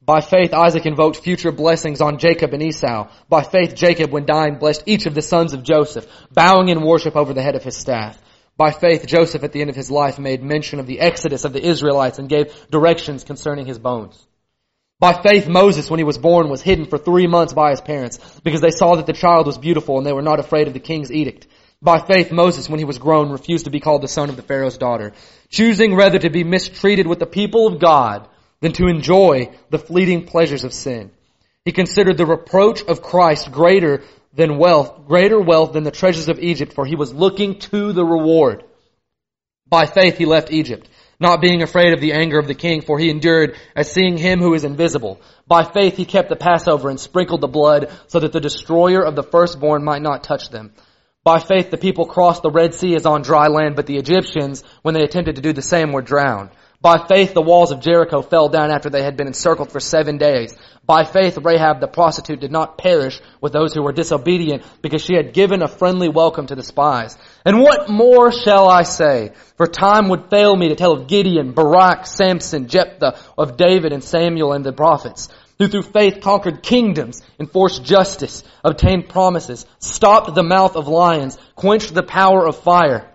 By 0.03 0.23
faith, 0.23 0.55
Isaac 0.55 0.87
invoked 0.87 1.19
future 1.19 1.53
blessings 1.53 2.01
on 2.01 2.19
Jacob 2.19 2.55
and 2.55 2.63
Esau. 2.63 3.09
By 3.29 3.43
faith, 3.43 3.75
Jacob, 3.75 4.11
when 4.11 4.25
dying, 4.25 4.55
blessed 4.55 4.85
each 4.87 5.05
of 5.05 5.15
the 5.15 5.21
sons 5.21 5.53
of 5.53 5.63
Joseph, 5.63 6.07
bowing 6.33 6.69
in 6.69 6.81
worship 6.81 7.15
over 7.15 7.35
the 7.35 7.43
head 7.43 7.57
of 7.57 7.63
his 7.63 7.77
staff. 7.77 8.19
By 8.59 8.73
faith, 8.73 9.07
Joseph 9.07 9.45
at 9.45 9.53
the 9.53 9.61
end 9.61 9.71
of 9.71 9.77
his 9.77 9.89
life 9.89 10.19
made 10.19 10.43
mention 10.43 10.81
of 10.81 10.87
the 10.87 10.99
exodus 10.99 11.45
of 11.45 11.53
the 11.53 11.65
Israelites 11.65 12.19
and 12.19 12.29
gave 12.29 12.53
directions 12.71 13.23
concerning 13.23 13.67
his 13.67 13.79
bones. 13.79 14.27
By 14.99 15.23
faith, 15.23 15.49
Moses, 15.49 15.89
when 15.89 16.01
he 16.01 16.05
was 16.05 16.19
born, 16.19 16.49
was 16.49 16.61
hidden 16.61 16.87
for 16.87 16.99
three 16.99 17.29
months 17.29 17.53
by 17.53 17.71
his 17.71 17.81
parents 17.81 18.19
because 18.43 18.61
they 18.61 18.73
saw 18.73 18.97
that 18.97 19.07
the 19.07 19.13
child 19.13 19.47
was 19.47 19.57
beautiful 19.57 19.97
and 19.97 20.05
they 20.05 20.13
were 20.13 20.23
not 20.23 20.41
afraid 20.41 20.67
of 20.67 20.75
the 20.75 20.81
king's 20.81 21.13
edict. 21.13 21.47
By 21.81 22.01
faith, 22.01 22.33
Moses, 22.33 22.69
when 22.69 22.81
he 22.81 22.85
was 22.85 22.99
grown, 22.99 23.31
refused 23.31 23.67
to 23.67 23.71
be 23.71 23.79
called 23.79 24.03
the 24.03 24.09
son 24.09 24.29
of 24.29 24.35
the 24.35 24.43
Pharaoh's 24.43 24.77
daughter, 24.77 25.13
choosing 25.49 25.95
rather 25.95 26.19
to 26.19 26.29
be 26.29 26.43
mistreated 26.43 27.07
with 27.07 27.21
the 27.21 27.27
people 27.27 27.69
of 27.69 27.79
God 27.79 28.29
than 28.61 28.73
to 28.73 28.89
enjoy 28.89 29.57
the 29.71 29.79
fleeting 29.79 30.27
pleasures 30.27 30.65
of 30.65 30.73
sin. 30.73 31.13
He 31.65 31.71
considered 31.71 32.17
the 32.17 32.27
reproach 32.27 32.83
of 32.83 33.03
Christ 33.03 33.53
greater 33.53 34.03
than 34.33 34.59
wealth, 34.59 35.07
greater 35.07 35.41
wealth 35.41 35.73
than 35.73 35.85
the 35.85 35.91
treasures 35.91 36.29
of 36.29 36.39
Egypt, 36.39 36.73
for 36.73 36.85
he 36.85 36.97
was 36.97 37.13
looking 37.13 37.59
to 37.59 37.93
the 37.93 38.05
reward. 38.05 38.65
By 39.69 39.87
faith 39.87 40.17
he 40.17 40.25
left 40.25 40.51
Egypt, 40.51 40.89
not 41.21 41.41
being 41.41 41.63
afraid 41.63 41.93
of 41.93 42.01
the 42.01 42.13
anger 42.13 42.39
of 42.39 42.47
the 42.47 42.55
king, 42.55 42.81
for 42.81 42.99
he 42.99 43.11
endured 43.11 43.57
as 43.75 43.91
seeing 43.91 44.17
him 44.17 44.41
who 44.41 44.55
is 44.55 44.65
invisible. 44.65 45.21
By 45.47 45.65
faith 45.65 45.97
he 45.97 46.05
kept 46.05 46.29
the 46.29 46.37
Passover 46.37 46.89
and 46.89 46.99
sprinkled 46.99 47.41
the 47.41 47.49
blood 47.49 47.91
so 48.07 48.21
that 48.21 48.33
the 48.33 48.41
destroyer 48.41 49.05
of 49.05 49.17
the 49.17 49.23
firstborn 49.23 49.85
might 49.85 50.03
not 50.03 50.25
touch 50.25 50.51
them. 50.51 50.73
By 51.25 51.41
faith 51.41 51.71
the 51.71 51.77
people 51.77 52.07
crossed 52.07 52.43
the 52.43 52.51
Red 52.51 52.75
Sea 52.75 52.95
as 52.95 53.05
on 53.05 53.23
dry 53.23 53.49
land, 53.49 53.77
but 53.77 53.87
the 53.87 53.99
Egyptians, 53.99 54.63
when 54.83 54.95
they 54.95 55.03
attempted 55.03 55.37
to 55.37 55.43
do 55.43 55.53
the 55.53 55.61
same, 55.61 55.93
were 55.93 56.03
drowned. 56.03 56.51
By 56.81 57.05
faith 57.09 57.35
the 57.35 57.43
walls 57.43 57.73
of 57.73 57.81
Jericho 57.81 58.23
fell 58.23 58.49
down 58.49 58.71
after 58.71 58.89
they 58.89 59.03
had 59.03 59.17
been 59.17 59.27
encircled 59.27 59.73
for 59.73 59.81
seven 59.81 60.17
days. 60.17 60.57
By 60.87 61.03
faith 61.03 61.37
Rahab 61.37 61.81
the 61.81 61.89
prostitute 61.89 62.39
did 62.39 62.53
not 62.53 62.79
perish 62.79 63.21
with 63.41 63.53
those 63.53 63.75
who 63.75 63.83
were 63.83 63.93
disobedient 63.93 64.63
because 64.81 65.03
she 65.03 65.15
had 65.15 65.35
given 65.35 65.61
a 65.61 65.69
friendly 65.69 66.09
welcome 66.09 66.47
to 66.47 66.55
the 66.55 66.63
spies. 66.63 67.19
And 67.45 67.61
what 67.61 67.89
more 67.89 68.31
shall 68.31 68.69
I 68.69 68.85
say? 68.85 69.33
For 69.57 69.67
time 69.67 70.09
would 70.09 70.31
fail 70.31 70.55
me 70.55 70.69
to 70.69 70.77
tell 70.77 70.93
of 70.93 71.09
Gideon, 71.09 71.51
Barak, 71.51 72.07
Samson, 72.07 72.69
Jephthah, 72.69 73.19
of 73.37 73.57
David 73.57 73.93
and 73.93 74.05
Samuel 74.05 74.53
and 74.53 74.65
the 74.65 74.73
prophets 74.73 75.29
who 75.59 75.67
through 75.67 75.83
faith 75.83 76.21
conquered 76.21 76.63
kingdoms, 76.63 77.21
enforced 77.41 77.83
justice, 77.83 78.45
obtained 78.65 79.09
promises, 79.09 79.67
stopped 79.81 80.33
the 80.35 80.45
mouth 80.45 80.77
of 80.77 80.87
lions, 80.87 81.37
quenched 81.57 81.93
the 81.93 82.03
power 82.05 82.47
of 82.47 82.57
fire, 82.57 83.11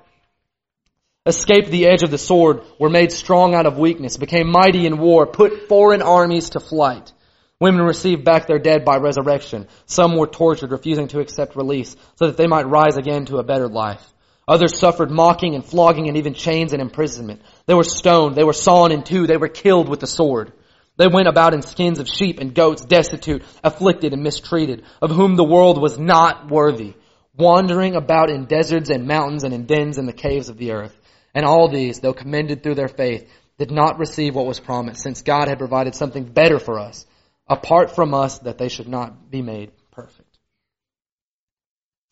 escaped 1.26 1.72
the 1.72 1.88
edge 1.88 2.04
of 2.04 2.12
the 2.12 2.18
sword, 2.18 2.64
were 2.80 2.90
made 2.90 3.12
strong 3.12 3.56
out 3.56 3.66
of 3.66 3.78
weakness, 3.78 4.18
became 4.18 4.52
mighty 4.52 4.86
in 4.86 4.98
war, 4.98 5.26
put 5.26 5.70
foreign 5.70 6.02
armies 6.02 6.50
to 6.52 6.60
flight. 6.60 7.14
Women 7.62 7.84
received 7.84 8.26
back 8.26 8.46
their 8.46 8.60
dead 8.60 8.84
by 8.84 8.98
resurrection. 8.98 9.68
Some 9.86 10.18
were 10.18 10.28
tortured, 10.28 10.72
refusing 10.72 11.08
to 11.10 11.22
accept 11.22 11.56
release, 11.56 11.96
so 12.16 12.26
that 12.26 12.36
they 12.36 12.48
might 12.48 12.68
rise 12.68 12.98
again 12.98 13.26
to 13.26 13.38
a 13.38 13.44
better 13.44 13.70
life. 13.70 14.06
Others 14.46 14.78
suffered 14.78 15.10
mocking 15.10 15.56
and 15.56 15.64
flogging 15.64 16.10
and 16.10 16.18
even 16.18 16.34
chains 16.34 16.74
and 16.74 16.82
imprisonment. 16.82 17.42
They 17.68 17.74
were 17.74 17.86
stoned, 17.86 18.36
they 18.36 18.44
were 18.44 18.52
sawn 18.52 18.92
in 18.92 19.04
two, 19.04 19.26
they 19.26 19.38
were 19.38 19.48
killed 19.48 19.88
with 19.88 20.02
the 20.02 20.08
sword. 20.08 20.52
They 20.98 21.08
went 21.08 21.30
about 21.30 21.54
in 21.54 21.62
skins 21.62 22.00
of 22.00 22.10
sheep 22.10 22.40
and 22.40 22.54
goats, 22.54 22.84
destitute, 22.84 23.44
afflicted, 23.64 24.12
and 24.12 24.24
mistreated, 24.24 24.84
of 25.02 25.12
whom 25.12 25.38
the 25.38 25.46
world 25.46 25.82
was 25.82 25.98
not 25.98 26.52
worthy. 26.52 26.96
wandering 27.36 27.96
about 27.96 28.30
in 28.30 28.46
deserts 28.46 28.92
and 28.92 29.08
mountains 29.08 29.44
and 29.44 29.56
in 29.56 29.66
dens 29.66 29.98
and 29.98 30.08
the 30.08 30.14
caves 30.14 30.50
of 30.50 30.58
the 30.58 30.72
earth. 30.72 30.96
And 31.34 31.46
all 31.46 31.68
these, 31.68 32.00
though 32.00 32.14
commended 32.14 32.62
through 32.64 32.76
their 32.76 32.88
faith, 32.88 33.30
did 33.58 33.72
not 33.72 34.00
receive 34.00 34.36
what 34.36 34.46
was 34.46 34.60
promised, 34.60 35.02
since 35.02 35.22
God 35.22 35.48
had 35.48 35.60
provided 35.60 35.96
something 35.96 36.26
better 36.26 36.60
for 36.60 36.80
us, 36.80 37.06
apart 37.48 37.96
from 37.96 38.14
us, 38.14 38.40
that 38.40 38.58
they 38.58 38.70
should 38.70 38.88
not 38.88 39.30
be 39.30 39.42
made 39.42 39.72
perfect. 39.92 40.38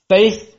Faith 0.10 0.56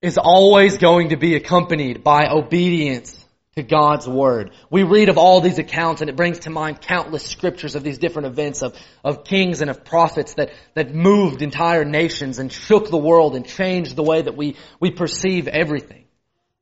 is 0.00 0.18
always 0.18 0.78
going 0.78 1.10
to 1.10 1.16
be 1.16 1.34
accompanied 1.34 2.04
by 2.04 2.28
obedience 2.28 3.24
to 3.56 3.62
God's 3.62 4.08
Word. 4.08 4.52
We 4.70 4.84
read 4.84 5.08
of 5.08 5.18
all 5.18 5.40
these 5.40 5.58
accounts 5.58 6.00
and 6.00 6.08
it 6.08 6.16
brings 6.16 6.40
to 6.40 6.50
mind 6.50 6.80
countless 6.80 7.24
scriptures 7.24 7.74
of 7.74 7.82
these 7.82 7.98
different 7.98 8.26
events 8.28 8.62
of, 8.62 8.76
of 9.04 9.24
kings 9.24 9.60
and 9.60 9.70
of 9.70 9.84
prophets 9.84 10.34
that, 10.34 10.52
that 10.74 10.94
moved 10.94 11.42
entire 11.42 11.84
nations 11.84 12.38
and 12.38 12.52
shook 12.52 12.88
the 12.88 12.96
world 12.96 13.34
and 13.34 13.44
changed 13.46 13.96
the 13.96 14.04
way 14.04 14.22
that 14.22 14.36
we, 14.36 14.56
we 14.78 14.92
perceive 14.92 15.48
everything. 15.48 16.04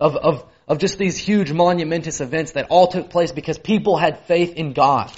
Of, 0.01 0.17
of, 0.17 0.45
of 0.69 0.79
just 0.79 0.99
these 0.99 1.17
huge 1.17 1.53
monumentous 1.53 2.21
events 2.21 2.53
that 2.53 2.67
all 2.71 2.89
took 2.89 3.11
place 3.11 3.33
because 3.33 3.59
people 3.59 3.97
had 3.97 4.27
faith 4.27 4.55
in 4.55 4.73
God. 4.73 5.13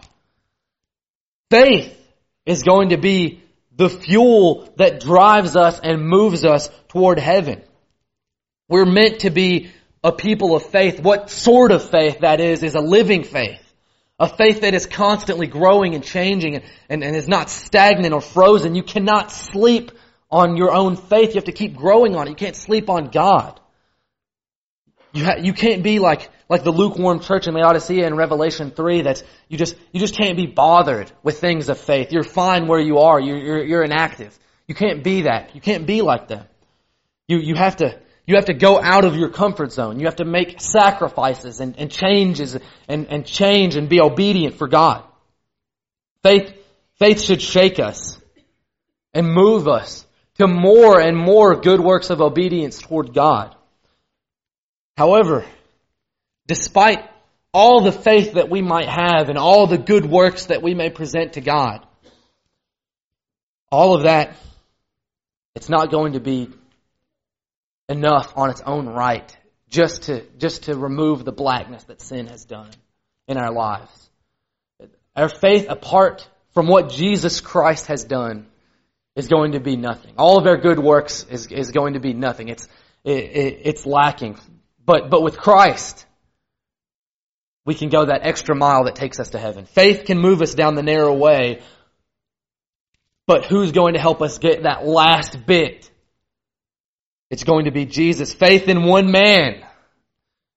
Faith 1.50 1.96
is 2.44 2.62
going 2.62 2.90
to 2.90 2.98
be 2.98 3.42
the 3.76 3.88
fuel 3.88 4.72
that 4.76 5.00
drives 5.00 5.56
us 5.56 5.80
and 5.80 6.06
moves 6.06 6.44
us 6.44 6.68
toward 6.88 7.18
heaven. 7.18 7.62
We're 8.68 8.84
meant 8.84 9.20
to 9.20 9.30
be 9.30 9.70
a 10.04 10.12
people 10.12 10.54
of 10.54 10.66
faith. 10.66 11.00
What 11.00 11.30
sort 11.30 11.72
of 11.72 11.88
faith 11.88 12.20
that 12.20 12.40
is, 12.40 12.62
is 12.62 12.74
a 12.74 12.80
living 12.80 13.24
faith. 13.24 13.62
A 14.20 14.28
faith 14.28 14.62
that 14.62 14.74
is 14.74 14.84
constantly 14.84 15.46
growing 15.46 15.94
and 15.94 16.02
changing 16.02 16.56
and, 16.56 16.64
and, 16.88 17.04
and 17.04 17.16
is 17.16 17.28
not 17.28 17.50
stagnant 17.50 18.12
or 18.12 18.20
frozen. 18.20 18.74
You 18.74 18.82
cannot 18.82 19.30
sleep 19.30 19.92
on 20.30 20.56
your 20.56 20.72
own 20.72 20.96
faith. 20.96 21.30
You 21.30 21.36
have 21.36 21.44
to 21.44 21.52
keep 21.52 21.76
growing 21.76 22.16
on 22.16 22.26
it. 22.26 22.30
You 22.30 22.36
can't 22.36 22.56
sleep 22.56 22.90
on 22.90 23.10
God. 23.10 23.60
You, 25.12 25.24
ha- 25.24 25.38
you 25.40 25.52
can't 25.52 25.82
be 25.82 25.98
like, 25.98 26.30
like 26.48 26.64
the 26.64 26.70
lukewarm 26.70 27.20
church 27.20 27.46
in 27.46 27.54
Laodicea 27.54 28.06
in 28.06 28.14
Revelation 28.14 28.70
3 28.70 29.02
that's, 29.02 29.22
you 29.48 29.56
just, 29.56 29.76
you 29.92 30.00
just 30.00 30.16
can't 30.16 30.36
be 30.36 30.46
bothered 30.46 31.10
with 31.22 31.40
things 31.40 31.68
of 31.68 31.78
faith. 31.78 32.12
You're 32.12 32.22
fine 32.24 32.66
where 32.66 32.80
you 32.80 32.98
are. 32.98 33.20
You're, 33.20 33.38
you're, 33.38 33.64
you're 33.64 33.82
inactive. 33.84 34.38
You 34.66 34.74
can't 34.74 35.02
be 35.02 35.22
that. 35.22 35.54
You 35.54 35.60
can't 35.60 35.86
be 35.86 36.02
like 36.02 36.28
them. 36.28 36.44
You, 37.26 37.38
you 37.38 37.54
have 37.54 37.76
to, 37.76 37.98
you 38.26 38.36
have 38.36 38.46
to 38.46 38.54
go 38.54 38.80
out 38.80 39.04
of 39.04 39.16
your 39.16 39.30
comfort 39.30 39.72
zone. 39.72 39.98
You 39.98 40.06
have 40.06 40.16
to 40.16 40.24
make 40.24 40.60
sacrifices 40.60 41.60
and, 41.60 41.78
and 41.78 41.90
changes 41.90 42.56
and, 42.86 43.06
and 43.06 43.24
change 43.24 43.76
and 43.76 43.88
be 43.88 44.00
obedient 44.00 44.56
for 44.56 44.68
God. 44.68 45.02
Faith, 46.22 46.54
faith 46.98 47.22
should 47.22 47.40
shake 47.40 47.78
us 47.78 48.20
and 49.14 49.32
move 49.32 49.68
us 49.68 50.06
to 50.34 50.46
more 50.46 51.00
and 51.00 51.16
more 51.16 51.56
good 51.56 51.80
works 51.80 52.10
of 52.10 52.20
obedience 52.20 52.78
toward 52.80 53.14
God. 53.14 53.54
However, 54.98 55.44
despite 56.48 57.08
all 57.54 57.82
the 57.82 57.92
faith 57.92 58.32
that 58.32 58.50
we 58.50 58.62
might 58.62 58.88
have 58.88 59.28
and 59.28 59.38
all 59.38 59.68
the 59.68 59.78
good 59.78 60.04
works 60.04 60.46
that 60.46 60.60
we 60.60 60.74
may 60.74 60.90
present 60.90 61.34
to 61.34 61.40
God, 61.40 61.86
all 63.70 63.94
of 63.94 64.02
that, 64.02 64.36
it's 65.54 65.68
not 65.68 65.92
going 65.92 66.14
to 66.14 66.20
be 66.20 66.48
enough 67.88 68.32
on 68.36 68.50
its 68.50 68.60
own 68.60 68.88
right 68.88 69.36
just 69.70 70.04
to, 70.04 70.24
just 70.36 70.64
to 70.64 70.76
remove 70.76 71.24
the 71.24 71.30
blackness 71.30 71.84
that 71.84 72.00
sin 72.00 72.26
has 72.26 72.44
done 72.44 72.70
in 73.28 73.36
our 73.36 73.52
lives. 73.52 74.10
Our 75.14 75.28
faith 75.28 75.66
apart 75.68 76.28
from 76.54 76.66
what 76.66 76.90
Jesus 76.90 77.40
Christ 77.40 77.86
has 77.86 78.02
done 78.02 78.48
is 79.14 79.28
going 79.28 79.52
to 79.52 79.60
be 79.60 79.76
nothing. 79.76 80.14
All 80.18 80.38
of 80.38 80.46
our 80.48 80.56
good 80.56 80.80
works 80.80 81.24
is, 81.30 81.46
is 81.52 81.70
going 81.70 81.94
to 81.94 82.00
be 82.00 82.14
nothing. 82.14 82.48
It's, 82.48 82.66
it, 83.04 83.12
it, 83.12 83.60
it's 83.62 83.86
lacking. 83.86 84.38
But, 84.88 85.10
but 85.10 85.22
with 85.22 85.36
Christ, 85.36 86.06
we 87.66 87.74
can 87.74 87.90
go 87.90 88.06
that 88.06 88.22
extra 88.22 88.56
mile 88.56 88.84
that 88.84 88.94
takes 88.94 89.20
us 89.20 89.28
to 89.30 89.38
heaven. 89.38 89.66
Faith 89.66 90.06
can 90.06 90.18
move 90.18 90.40
us 90.40 90.54
down 90.54 90.76
the 90.76 90.82
narrow 90.82 91.14
way, 91.14 91.60
but 93.26 93.44
who's 93.44 93.72
going 93.72 93.92
to 93.92 94.00
help 94.00 94.22
us 94.22 94.38
get 94.38 94.62
that 94.62 94.86
last 94.86 95.46
bit 95.46 95.90
it's 97.30 97.44
going 97.44 97.66
to 97.66 97.70
be 97.70 97.84
Jesus. 97.84 98.32
Faith 98.32 98.68
in 98.68 98.84
one 98.84 99.10
man 99.10 99.62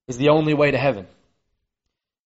is 0.08 0.18
the 0.18 0.30
only 0.30 0.54
way 0.54 0.72
to 0.72 0.78
heaven. 0.78 1.06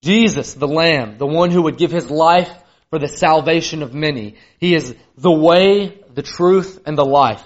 Jesus, 0.03 0.53
the 0.53 0.67
Lamb, 0.67 1.17
the 1.17 1.25
one 1.25 1.49
who 1.49 1.63
would 1.63 1.79
give 1.79 1.89
his 1.89 2.11
life 2.11 2.51
for 2.91 2.99
the 2.99 3.07
salvation 3.07 3.81
of 3.81 3.95
many. 3.95 4.35
He 4.59 4.75
is 4.75 4.95
the 5.17 5.31
way, 5.31 5.99
the 6.13 6.21
truth, 6.21 6.79
and 6.85 6.95
the 6.95 7.05
life. 7.05 7.43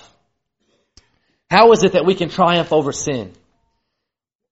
How 1.50 1.72
is 1.72 1.86
it 1.86 1.93
that 1.93 2.06
we 2.06 2.15
can 2.15 2.28
triumph 2.28 2.74
over 2.74 2.91
sin? 2.91 3.32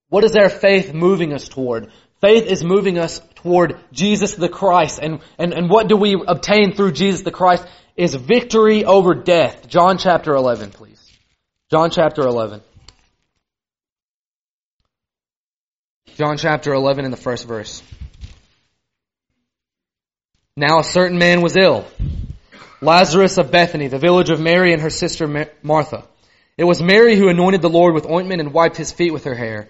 What 0.09 0.23
is 0.23 0.35
our 0.35 0.49
faith 0.49 0.93
moving 0.93 1.33
us 1.33 1.47
toward? 1.47 1.91
Faith 2.21 2.45
is 2.47 2.63
moving 2.63 2.97
us 2.97 3.21
toward 3.35 3.77
Jesus 3.91 4.35
the 4.35 4.49
Christ. 4.49 4.99
And, 5.01 5.19
and, 5.37 5.53
and 5.53 5.69
what 5.69 5.87
do 5.87 5.97
we 5.97 6.21
obtain 6.27 6.73
through 6.73 6.93
Jesus 6.93 7.21
the 7.21 7.31
Christ 7.31 7.67
is 7.95 8.15
victory 8.15 8.85
over 8.85 9.15
death. 9.15 9.67
John 9.67 9.97
chapter 9.97 10.33
11, 10.33 10.71
please. 10.71 11.03
John 11.69 11.89
chapter 11.91 12.21
11. 12.21 12.61
John 16.15 16.37
chapter 16.37 16.73
11 16.73 17.05
in 17.05 17.11
the 17.11 17.17
first 17.17 17.47
verse. 17.47 17.83
Now 20.55 20.79
a 20.79 20.83
certain 20.83 21.19
man 21.19 21.41
was 21.41 21.55
ill, 21.55 21.85
Lazarus 22.81 23.37
of 23.37 23.51
Bethany, 23.51 23.89
the 23.89 23.99
village 23.99 24.31
of 24.31 24.39
Mary 24.39 24.73
and 24.73 24.81
her 24.81 24.89
sister 24.89 25.51
Martha. 25.61 26.05
It 26.57 26.63
was 26.63 26.81
Mary 26.81 27.15
who 27.15 27.29
anointed 27.29 27.61
the 27.61 27.69
Lord 27.69 27.93
with 27.93 28.09
ointment 28.09 28.41
and 28.41 28.51
wiped 28.51 28.77
his 28.77 28.91
feet 28.91 29.13
with 29.13 29.25
her 29.25 29.35
hair, 29.35 29.69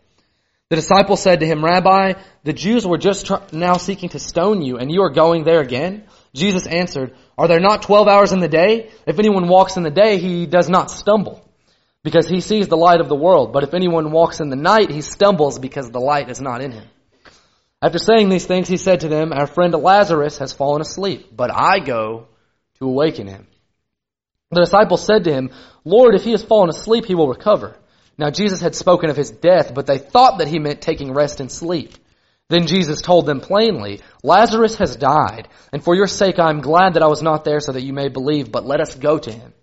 The 0.71 0.77
disciples 0.77 1.21
said 1.21 1.41
to 1.41 1.45
him, 1.45 1.65
Rabbi, 1.65 2.13
the 2.45 2.53
Jews 2.53 2.87
were 2.87 2.97
just 2.97 3.29
now 3.51 3.75
seeking 3.75 4.07
to 4.11 4.19
stone 4.19 4.61
you, 4.61 4.77
and 4.77 4.89
you 4.89 5.01
are 5.01 5.09
going 5.09 5.43
there 5.43 5.59
again? 5.59 6.05
Jesus 6.33 6.65
answered, 6.65 7.13
Are 7.37 7.49
there 7.49 7.59
not 7.59 7.81
twelve 7.81 8.07
hours 8.07 8.31
in 8.31 8.39
the 8.39 8.47
day? 8.47 8.89
If 9.05 9.19
anyone 9.19 9.49
walks 9.49 9.75
in 9.75 9.83
the 9.83 9.91
day, 9.91 10.17
he 10.17 10.45
does 10.45 10.69
not 10.69 10.89
stumble 10.89 11.45
because 12.03 12.29
he 12.29 12.39
sees 12.39 12.69
the 12.69 12.77
light 12.77 13.01
of 13.01 13.09
the 13.09 13.17
world. 13.17 13.51
But 13.51 13.63
if 13.63 13.73
anyone 13.73 14.13
walks 14.13 14.39
in 14.39 14.49
the 14.49 14.55
night, 14.55 14.89
he 14.89 15.01
stumbles 15.01 15.59
because 15.59 15.91
the 15.91 15.99
light 15.99 16.29
is 16.29 16.39
not 16.39 16.61
in 16.61 16.71
him. 16.71 16.85
After 17.81 17.99
saying 17.99 18.29
these 18.29 18.45
things, 18.45 18.69
he 18.69 18.77
said 18.77 19.01
to 19.01 19.09
them, 19.09 19.33
Our 19.33 19.47
friend 19.47 19.73
Lazarus 19.73 20.37
has 20.37 20.53
fallen 20.53 20.79
asleep, 20.79 21.35
but 21.35 21.51
I 21.53 21.79
go 21.79 22.27
to 22.79 22.85
awaken 22.85 23.27
him. 23.27 23.45
The 24.51 24.61
disciples 24.61 25.05
said 25.05 25.25
to 25.25 25.33
him, 25.33 25.49
Lord, 25.83 26.15
if 26.15 26.23
he 26.23 26.31
has 26.31 26.43
fallen 26.43 26.69
asleep, 26.69 27.07
he 27.07 27.15
will 27.15 27.27
recover. 27.27 27.75
Now 28.17 28.29
Jesus 28.29 28.61
had 28.61 28.75
spoken 28.75 29.09
of 29.09 29.17
his 29.17 29.31
death, 29.31 29.73
but 29.73 29.87
they 29.87 29.97
thought 29.97 30.39
that 30.39 30.47
he 30.47 30.59
meant 30.59 30.81
taking 30.81 31.13
rest 31.13 31.39
and 31.39 31.51
sleep. 31.51 31.93
Then 32.49 32.67
Jesus 32.67 33.01
told 33.01 33.25
them 33.25 33.39
plainly, 33.39 34.01
Lazarus 34.23 34.75
has 34.75 34.97
died, 34.97 35.47
and 35.71 35.83
for 35.83 35.95
your 35.95 36.07
sake 36.07 36.37
I 36.37 36.49
am 36.49 36.59
glad 36.59 36.95
that 36.95 37.03
I 37.03 37.07
was 37.07 37.23
not 37.23 37.45
there 37.45 37.61
so 37.61 37.71
that 37.71 37.83
you 37.83 37.93
may 37.93 38.09
believe, 38.09 38.51
but 38.51 38.65
let 38.65 38.81
us 38.81 38.93
go 38.95 39.17
to 39.17 39.31
him. 39.31 39.53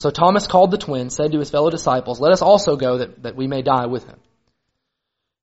So 0.00 0.10
Thomas 0.10 0.46
called 0.46 0.70
the 0.70 0.78
twin, 0.78 1.10
said 1.10 1.32
to 1.32 1.38
his 1.38 1.50
fellow 1.50 1.70
disciples, 1.70 2.20
Let 2.20 2.32
us 2.32 2.42
also 2.42 2.76
go 2.76 2.98
that, 2.98 3.22
that 3.22 3.36
we 3.36 3.46
may 3.46 3.62
die 3.62 3.86
with 3.86 4.04
him. 4.04 4.18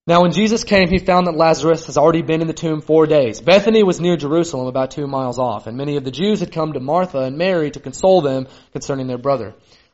Now 0.08 0.24
when 0.24 0.32
Jesus 0.32 0.64
came, 0.64 0.90
he 0.90 0.98
found 0.98 1.28
that 1.28 1.38
Lazarus 1.38 1.86
has 1.86 1.98
already 1.98 2.24
been 2.24 2.42
in 2.42 2.48
the 2.48 2.54
tomb 2.54 2.82
four 2.82 3.06
days. 3.06 3.40
Bethany 3.40 3.84
was 3.84 4.02
near 4.02 4.18
Jerusalem, 4.18 4.66
about 4.66 4.92
two 4.92 5.06
miles 5.06 5.38
off, 5.38 5.68
and 5.68 5.78
many 5.78 5.98
of 5.98 6.04
the 6.04 6.10
Jews 6.10 6.40
had 6.40 6.52
come 6.52 6.74
to 6.74 6.80
Martha 6.80 7.20
and 7.20 7.38
Mary 7.38 7.70
to 7.70 7.80
console 7.80 8.22
them 8.22 8.48
concerning 8.72 9.06
their 9.06 9.20
brother. 9.20 9.54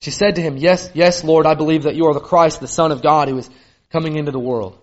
She 0.00 0.10
said 0.10 0.36
to 0.36 0.42
him, 0.42 0.56
Yes, 0.56 0.90
yes, 0.94 1.24
Lord, 1.24 1.46
I 1.46 1.54
believe 1.54 1.84
that 1.84 1.94
you 1.94 2.06
are 2.06 2.14
the 2.14 2.20
Christ, 2.20 2.60
the 2.60 2.68
Son 2.68 2.92
of 2.92 3.02
God, 3.02 3.28
who 3.28 3.38
is 3.38 3.50
coming 3.90 4.16
into 4.16 4.32
the 4.32 4.38
world. 4.38 4.78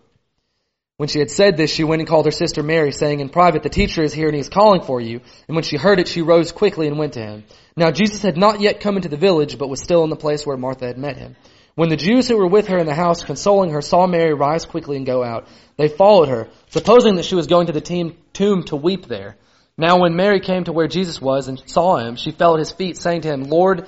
When 0.97 1.09
she 1.09 1.19
had 1.19 1.31
said 1.31 1.57
this, 1.57 1.73
she 1.73 1.83
went 1.83 2.01
and 2.01 2.07
called 2.07 2.25
her 2.25 2.31
sister 2.31 2.61
Mary, 2.61 2.91
saying 2.91 3.21
in 3.21 3.29
private, 3.29 3.63
The 3.63 3.69
teacher 3.69 4.03
is 4.03 4.13
here 4.13 4.27
and 4.27 4.35
he 4.35 4.41
is 4.41 4.49
calling 4.49 4.81
for 4.81 5.01
you. 5.01 5.21
And 5.47 5.55
when 5.55 5.63
she 5.63 5.75
heard 5.75 5.99
it, 5.99 6.07
she 6.07 6.21
rose 6.21 6.51
quickly 6.51 6.87
and 6.87 6.99
went 6.99 7.13
to 7.13 7.21
him. 7.21 7.43
Now 7.75 7.89
Jesus 7.89 8.21
had 8.21 8.37
not 8.37 8.61
yet 8.61 8.81
come 8.81 8.97
into 8.97 9.09
the 9.09 9.17
village, 9.17 9.57
but 9.57 9.67
was 9.67 9.81
still 9.81 10.03
in 10.03 10.11
the 10.11 10.15
place 10.15 10.45
where 10.45 10.57
Martha 10.57 10.85
had 10.85 10.99
met 10.99 11.17
him. 11.17 11.35
When 11.73 11.89
the 11.89 11.95
Jews 11.95 12.27
who 12.27 12.37
were 12.37 12.47
with 12.47 12.67
her 12.67 12.77
in 12.77 12.85
the 12.85 12.93
house, 12.93 13.23
consoling 13.23 13.71
her, 13.71 13.81
saw 13.81 14.05
Mary 14.05 14.33
rise 14.33 14.65
quickly 14.65 14.97
and 14.97 15.05
go 15.05 15.23
out, 15.23 15.47
they 15.77 15.87
followed 15.87 16.27
her, 16.27 16.49
supposing 16.69 17.15
that 17.15 17.25
she 17.25 17.33
was 17.35 17.47
going 17.47 17.67
to 17.67 17.73
the 17.73 18.13
tomb 18.33 18.63
to 18.65 18.75
weep 18.75 19.07
there. 19.07 19.37
Now 19.77 19.99
when 19.99 20.15
Mary 20.15 20.41
came 20.41 20.65
to 20.65 20.73
where 20.73 20.87
Jesus 20.87 21.19
was 21.19 21.47
and 21.47 21.59
saw 21.65 21.97
him, 21.97 22.15
she 22.17 22.31
fell 22.31 22.53
at 22.53 22.59
his 22.59 22.71
feet, 22.71 22.97
saying 22.97 23.21
to 23.21 23.29
him, 23.29 23.45
Lord, 23.45 23.87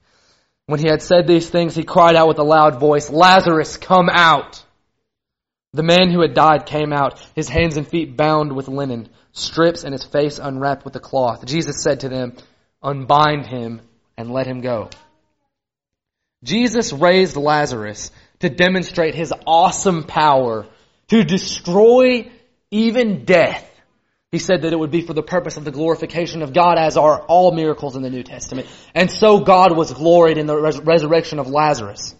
When 0.71 0.79
he 0.79 0.87
had 0.87 1.01
said 1.01 1.27
these 1.27 1.49
things, 1.49 1.75
he 1.75 1.83
cried 1.83 2.15
out 2.15 2.29
with 2.29 2.39
a 2.39 2.43
loud 2.43 2.79
voice, 2.79 3.09
Lazarus, 3.09 3.75
come 3.75 4.07
out! 4.09 4.63
The 5.73 5.83
man 5.83 6.09
who 6.09 6.21
had 6.21 6.33
died 6.33 6.65
came 6.65 6.93
out, 6.93 7.19
his 7.35 7.49
hands 7.49 7.75
and 7.75 7.85
feet 7.85 8.15
bound 8.15 8.53
with 8.53 8.69
linen 8.69 9.09
strips 9.33 9.83
and 9.83 9.91
his 9.91 10.05
face 10.05 10.39
unwrapped 10.39 10.85
with 10.85 10.95
a 10.95 11.01
cloth. 11.01 11.45
Jesus 11.45 11.83
said 11.83 11.99
to 11.99 12.09
them, 12.09 12.37
Unbind 12.81 13.47
him 13.47 13.81
and 14.17 14.31
let 14.31 14.47
him 14.47 14.61
go. 14.61 14.89
Jesus 16.41 16.93
raised 16.93 17.35
Lazarus 17.35 18.09
to 18.39 18.47
demonstrate 18.47 19.13
his 19.13 19.33
awesome 19.45 20.05
power 20.05 20.65
to 21.09 21.25
destroy 21.25 22.31
even 22.71 23.25
death. 23.25 23.69
He 24.31 24.39
said 24.39 24.61
that 24.61 24.71
it 24.71 24.79
would 24.79 24.91
be 24.91 25.01
for 25.01 25.13
the 25.13 25.23
purpose 25.23 25.57
of 25.57 25.65
the 25.65 25.71
glorification 25.71 26.41
of 26.41 26.53
God 26.53 26.77
as 26.77 26.95
are 26.95 27.21
all 27.21 27.51
miracles 27.51 27.95
in 27.95 28.01
the 28.01 28.09
New 28.09 28.23
Testament. 28.23 28.67
And 28.95 29.11
so 29.11 29.41
God 29.41 29.75
was 29.75 29.91
gloried 29.91 30.37
in 30.37 30.45
the 30.45 30.55
res- 30.55 30.79
resurrection 30.79 31.39
of 31.39 31.47
Lazarus. 31.47 32.15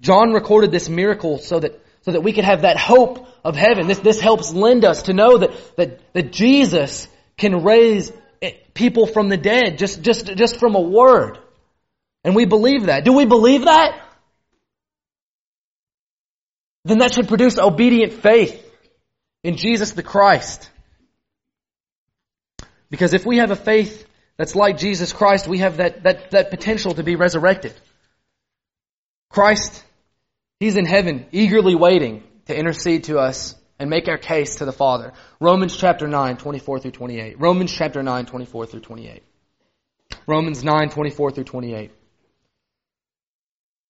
John 0.00 0.32
recorded 0.32 0.72
this 0.72 0.88
miracle 0.88 1.38
so 1.38 1.60
that 1.60 1.80
so 2.02 2.12
that 2.12 2.20
we 2.20 2.34
could 2.34 2.44
have 2.44 2.62
that 2.62 2.76
hope 2.76 3.26
of 3.44 3.56
heaven. 3.56 3.86
This, 3.86 3.98
this 3.98 4.20
helps 4.20 4.52
lend 4.52 4.84
us 4.84 5.04
to 5.04 5.14
know 5.14 5.38
that, 5.38 5.76
that, 5.76 6.12
that 6.12 6.32
Jesus 6.32 7.08
can 7.38 7.64
raise 7.64 8.12
people 8.74 9.06
from 9.06 9.30
the 9.30 9.38
dead 9.38 9.78
just, 9.78 10.02
just, 10.02 10.26
just 10.36 10.58
from 10.58 10.74
a 10.74 10.80
word. 10.80 11.38
And 12.24 12.36
we 12.36 12.44
believe 12.44 12.86
that. 12.86 13.04
Do 13.04 13.14
we 13.14 13.24
believe 13.24 13.64
that? 13.64 14.00
Then 16.84 16.98
that 16.98 17.14
should 17.14 17.28
produce 17.28 17.58
obedient 17.58 18.12
faith 18.12 18.60
in 19.42 19.56
Jesus 19.56 19.92
the 19.92 20.02
Christ. 20.02 20.68
Because 22.90 23.14
if 23.14 23.26
we 23.26 23.38
have 23.38 23.50
a 23.50 23.56
faith 23.56 24.06
that's 24.36 24.54
like 24.54 24.78
Jesus 24.78 25.12
Christ, 25.12 25.48
we 25.48 25.58
have 25.58 25.78
that, 25.78 26.02
that, 26.04 26.30
that 26.32 26.50
potential 26.50 26.94
to 26.94 27.02
be 27.02 27.16
resurrected. 27.16 27.74
Christ 29.30 29.84
He's 30.60 30.76
in 30.76 30.86
heaven, 30.86 31.26
eagerly 31.32 31.74
waiting 31.74 32.22
to 32.46 32.56
intercede 32.56 33.04
to 33.04 33.18
us 33.18 33.54
and 33.78 33.90
make 33.90 34.08
our 34.08 34.18
case 34.18 34.56
to 34.56 34.64
the 34.64 34.72
Father. 34.72 35.12
Romans 35.40 35.76
chapter 35.76 36.06
9, 36.06 36.36
24 36.36 36.78
through 36.78 36.90
28. 36.92 37.40
Romans 37.40 37.72
chapter 37.72 38.02
9, 38.02 38.26
24 38.26 38.66
through 38.66 38.80
28. 38.80 39.22
Romans 40.26 40.62
9, 40.62 40.88
24 40.90 41.30
through 41.32 41.44
28. 41.44 41.90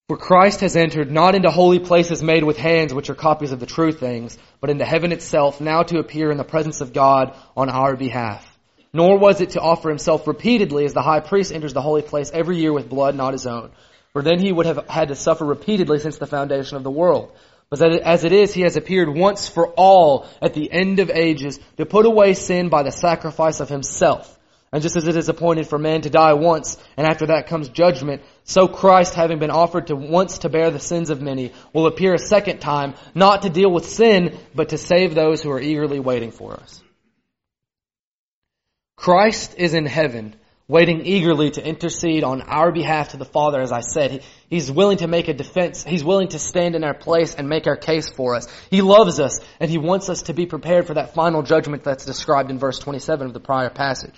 For 0.09 0.17
Christ 0.17 0.61
has 0.61 0.77
entered 0.77 1.11
not 1.11 1.35
into 1.35 1.51
holy 1.51 1.79
places 1.79 2.23
made 2.23 2.45
with 2.45 2.57
hands, 2.57 2.93
which 2.93 3.09
are 3.09 3.15
copies 3.15 3.53
of 3.53 3.61
the 3.61 3.67
true 3.67 3.93
things, 3.93 4.37
but 4.61 4.69
into 4.69 4.85
heaven 4.85 5.13
itself, 5.13 5.61
now 5.61 5.83
to 5.85 5.99
appear 5.99 6.31
in 6.31 6.39
the 6.39 6.45
presence 6.45 6.81
of 6.81 6.93
God 6.93 7.37
on 7.57 7.71
our 7.71 7.95
behalf. 7.95 8.54
Nor 8.95 9.19
was 9.19 9.43
it 9.43 9.51
to 9.51 9.61
offer 9.61 9.91
himself 9.91 10.27
repeatedly 10.27 10.87
as 10.87 10.95
the 10.95 11.03
high 11.03 11.21
priest 11.21 11.53
enters 11.53 11.75
the 11.75 11.83
holy 11.83 12.01
place 12.01 12.31
every 12.33 12.57
year 12.57 12.73
with 12.73 12.89
blood 12.89 13.15
not 13.15 13.33
his 13.35 13.47
own 13.47 13.71
for 14.15 14.23
then 14.23 14.39
he 14.39 14.53
would 14.53 14.67
have 14.67 14.89
had 14.89 15.09
to 15.09 15.17
suffer 15.17 15.45
repeatedly 15.45 15.99
since 15.99 16.19
the 16.19 16.27
foundation 16.27 16.77
of 16.77 16.85
the 16.85 16.91
world. 16.91 17.33
But 17.69 17.83
as 17.83 18.23
it 18.23 18.33
is, 18.33 18.55
he 18.55 18.61
has 18.61 18.77
appeared 18.77 19.09
once 19.09 19.49
for 19.49 19.71
all 19.71 20.29
at 20.41 20.55
the 20.55 20.71
end 20.71 21.01
of 21.01 21.11
ages 21.11 21.59
to 21.79 21.85
put 21.85 22.07
away 22.07 22.35
sin 22.35 22.69
by 22.69 22.85
the 22.85 22.93
sacrifice 22.93 23.59
of 23.59 23.69
himself. 23.69 24.39
And 24.73 24.83
just 24.83 24.95
as 24.95 25.09
it 25.09 25.17
is 25.17 25.29
appointed 25.29 25.67
for 25.67 25.81
man 25.81 26.03
to 26.03 26.11
die 26.11 26.35
once, 26.35 26.77
and 26.97 27.09
after 27.09 27.27
that 27.27 27.49
comes 27.49 27.69
judgment, 27.69 28.23
so 28.45 28.69
Christ, 28.69 29.15
having 29.15 29.41
been 29.41 29.51
offered 29.51 29.89
to 29.89 29.97
once 29.97 30.39
to 30.39 30.49
bear 30.49 30.71
the 30.71 30.79
sins 30.79 31.11
of 31.11 31.21
many, 31.21 31.53
will 31.73 31.89
appear 31.89 32.15
a 32.15 32.19
second 32.19 32.61
time, 32.61 32.95
not 33.17 33.43
to 33.43 33.51
deal 33.51 33.71
with 33.71 33.89
sin, 33.89 34.39
but 34.55 34.69
to 34.69 34.79
save 34.79 35.13
those 35.13 35.43
who 35.43 35.51
are 35.51 35.61
eagerly 35.61 35.99
waiting 35.99 36.31
for 36.31 36.53
us. 36.53 36.84
Christ 38.97 39.57
is 39.59 39.75
in 39.75 39.87
heaven, 39.87 40.37
waiting 40.69 41.05
eagerly 41.05 41.51
to 41.51 41.67
intercede 41.67 42.25
on 42.25 42.43
our 42.43 42.73
behalf 42.73 43.11
to 43.11 43.17
the 43.17 43.25
Father, 43.25 43.61
as 43.61 43.73
I 43.73 43.81
said. 43.81 44.11
He, 44.11 44.21
he's 44.49 44.71
willing 44.71 44.99
to 44.99 45.09
make 45.09 45.29
a 45.29 45.35
defense. 45.35 45.85
He's 45.85 46.05
willing 46.05 46.29
to 46.29 46.39
stand 46.39 46.75
in 46.75 46.85
our 46.85 46.95
place 46.95 47.35
and 47.35 47.49
make 47.49 47.67
our 47.67 47.77
case 47.77 48.09
for 48.09 48.35
us. 48.35 48.47
He 48.71 48.83
loves 48.83 49.21
us, 49.21 49.41
and 49.61 49.71
He 49.71 49.79
wants 49.79 50.09
us 50.09 50.23
to 50.23 50.33
be 50.33 50.47
prepared 50.47 50.87
for 50.87 50.95
that 50.95 51.15
final 51.15 51.43
judgment 51.43 51.85
that's 51.85 52.07
described 52.07 52.51
in 52.51 52.59
verse 52.59 52.79
27 52.79 53.27
of 53.27 53.35
the 53.35 53.41
prior 53.41 53.71
passage. 53.71 54.15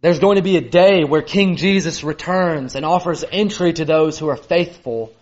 There's 0.00 0.20
going 0.20 0.36
to 0.36 0.42
be 0.42 0.56
a 0.56 0.68
day 0.68 1.04
where 1.04 1.22
King 1.22 1.56
Jesus 1.56 2.04
returns 2.04 2.74
and 2.74 2.84
offers 2.84 3.24
entry 3.30 3.72
to 3.72 3.84
those 3.84 4.18
who 4.18 4.28
are 4.28 4.36
faithful 4.36 5.12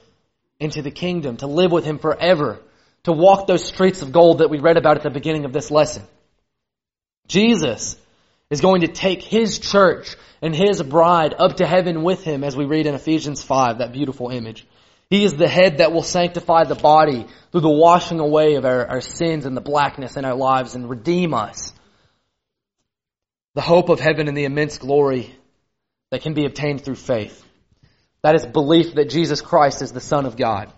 into 0.59 0.83
the 0.83 0.91
kingdom, 0.91 1.37
to 1.39 1.47
live 1.47 1.73
with 1.73 1.85
Him 1.85 1.99
forever, 1.99 2.61
to 3.05 3.12
walk 3.12 3.47
those 3.47 3.65
streets 3.65 4.03
of 4.03 4.12
gold 4.12 4.39
that 4.39 4.51
we 4.51 4.59
read 4.59 4.77
about 4.77 4.97
at 4.97 5.03
the 5.03 5.11
beginning 5.11 5.45
of 5.45 5.53
this 5.53 5.71
lesson. 5.71 6.03
Jesus 7.29 7.97
is 8.51 8.61
going 8.61 8.83
to 8.83 8.89
take 8.89 9.23
his 9.23 9.59
church 9.59 10.17
and 10.43 10.55
his 10.55 10.83
bride 10.83 11.35
up 11.39 11.57
to 11.57 11.67
heaven 11.67 12.03
with 12.03 12.23
him 12.23 12.45
as 12.45 12.57
we 12.57 12.65
read 12.65 12.87
in 12.87 12.95
Ephesians 12.95 13.43
5, 13.43 13.79
that 13.79 13.93
beautiful 13.93 14.31
image. 14.31 14.67
He 15.09 15.25
is 15.25 15.35
the 15.35 15.49
head 15.49 15.79
that 15.79 15.93
will 15.93 16.03
sanctify 16.03 16.65
the 16.65 16.75
body 16.75 17.27
through 17.53 17.61
the 17.61 17.69
washing 17.69 18.21
away 18.21 18.55
of 18.55 18.65
our, 18.65 18.87
our 18.87 19.01
sins 19.01 19.47
and 19.47 19.57
the 19.57 19.61
blackness 19.61 20.17
in 20.17 20.25
our 20.25 20.35
lives 20.35 20.75
and 20.75 20.91
redeem 20.91 21.33
us. 21.33 21.73
The 23.55 23.61
hope 23.61 23.89
of 23.89 24.01
heaven 24.01 24.29
and 24.29 24.37
the 24.37 24.45
immense 24.45 24.79
glory 24.79 25.35
that 26.11 26.23
can 26.23 26.35
be 26.35 26.45
obtained 26.45 26.85
through 26.85 26.97
faith. 26.97 27.43
That 28.23 28.35
is 28.35 28.45
belief 28.45 28.95
that 28.95 29.09
Jesus 29.09 29.41
Christ 29.41 29.83
is 29.83 29.93
the 29.93 30.01
Son 30.01 30.27
of 30.27 30.37
God. 30.37 30.73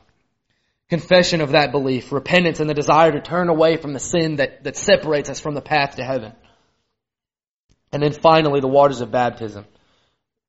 Confession 0.89 1.43
of 1.43 1.51
that 1.51 1.71
belief, 1.71 2.13
repentance 2.13 2.61
and 2.61 2.71
the 2.71 2.75
desire 2.75 3.13
to 3.13 3.21
turn 3.21 3.51
away 3.51 3.77
from 3.77 3.93
the 3.93 4.01
sin 4.01 4.37
that, 4.37 4.65
that 4.65 4.77
separates 4.77 5.29
us 5.29 5.39
from 5.39 5.55
the 5.55 5.61
path 5.61 5.97
to 5.97 6.05
heaven. 6.05 6.33
And 7.93 8.03
then 8.03 8.13
finally, 8.13 8.61
the 8.61 8.69
waters 8.69 9.03
of 9.03 9.11
baptism. 9.11 9.67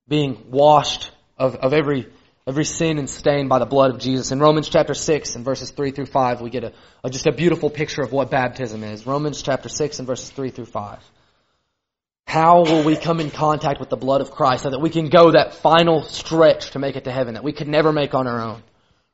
Being 0.08 0.49
washed 0.49 1.12
of, 1.38 1.56
of 1.56 1.73
every, 1.73 2.08
every 2.47 2.63
sin 2.63 2.99
and 2.99 3.10
stain 3.10 3.49
by 3.49 3.60
the 3.60 3.65
blood 3.65 3.91
of 3.91 3.99
Jesus. 3.99 4.32
In 4.32 4.39
Romans 4.39 4.69
chapter 4.69 4.93
6 4.93 5.36
and 5.36 5.43
verses 5.43 5.71
3 5.71 5.91
through 5.91 6.06
5, 6.06 6.39
we 6.39 6.49
get 6.49 6.63
a, 6.63 6.73
a, 7.04 7.10
just 7.10 7.28
a 7.28 7.34
beautiful 7.34 7.69
picture 7.69 8.02
of 8.02 8.13
what 8.13 8.32
baptism 8.32 8.84
is. 8.84 9.06
Romans 9.06 9.41
chapter 9.41 9.67
6 9.67 9.99
and 9.99 10.08
verses 10.08 10.30
3 10.32 10.52
through 10.52 10.65
5. 10.65 10.99
How 12.28 12.62
will 12.63 12.84
we 12.84 12.95
come 12.95 13.19
in 13.19 13.30
contact 13.30 13.80
with 13.80 13.89
the 13.89 13.97
blood 13.97 14.21
of 14.21 14.32
Christ 14.32 14.63
so 14.63 14.69
that 14.69 14.80
we 14.80 14.89
can 14.89 15.10
go 15.10 15.31
that 15.31 15.56
final 15.56 16.04
stretch 16.04 16.71
to 16.71 16.79
make 16.79 16.96
it 16.96 17.06
to 17.06 17.12
heaven 17.12 17.33
that 17.33 17.44
we 17.44 17.52
could 17.52 17.67
never 17.67 17.92
make 17.92 18.13
on 18.13 18.27
our 18.27 18.40
own? 18.40 18.63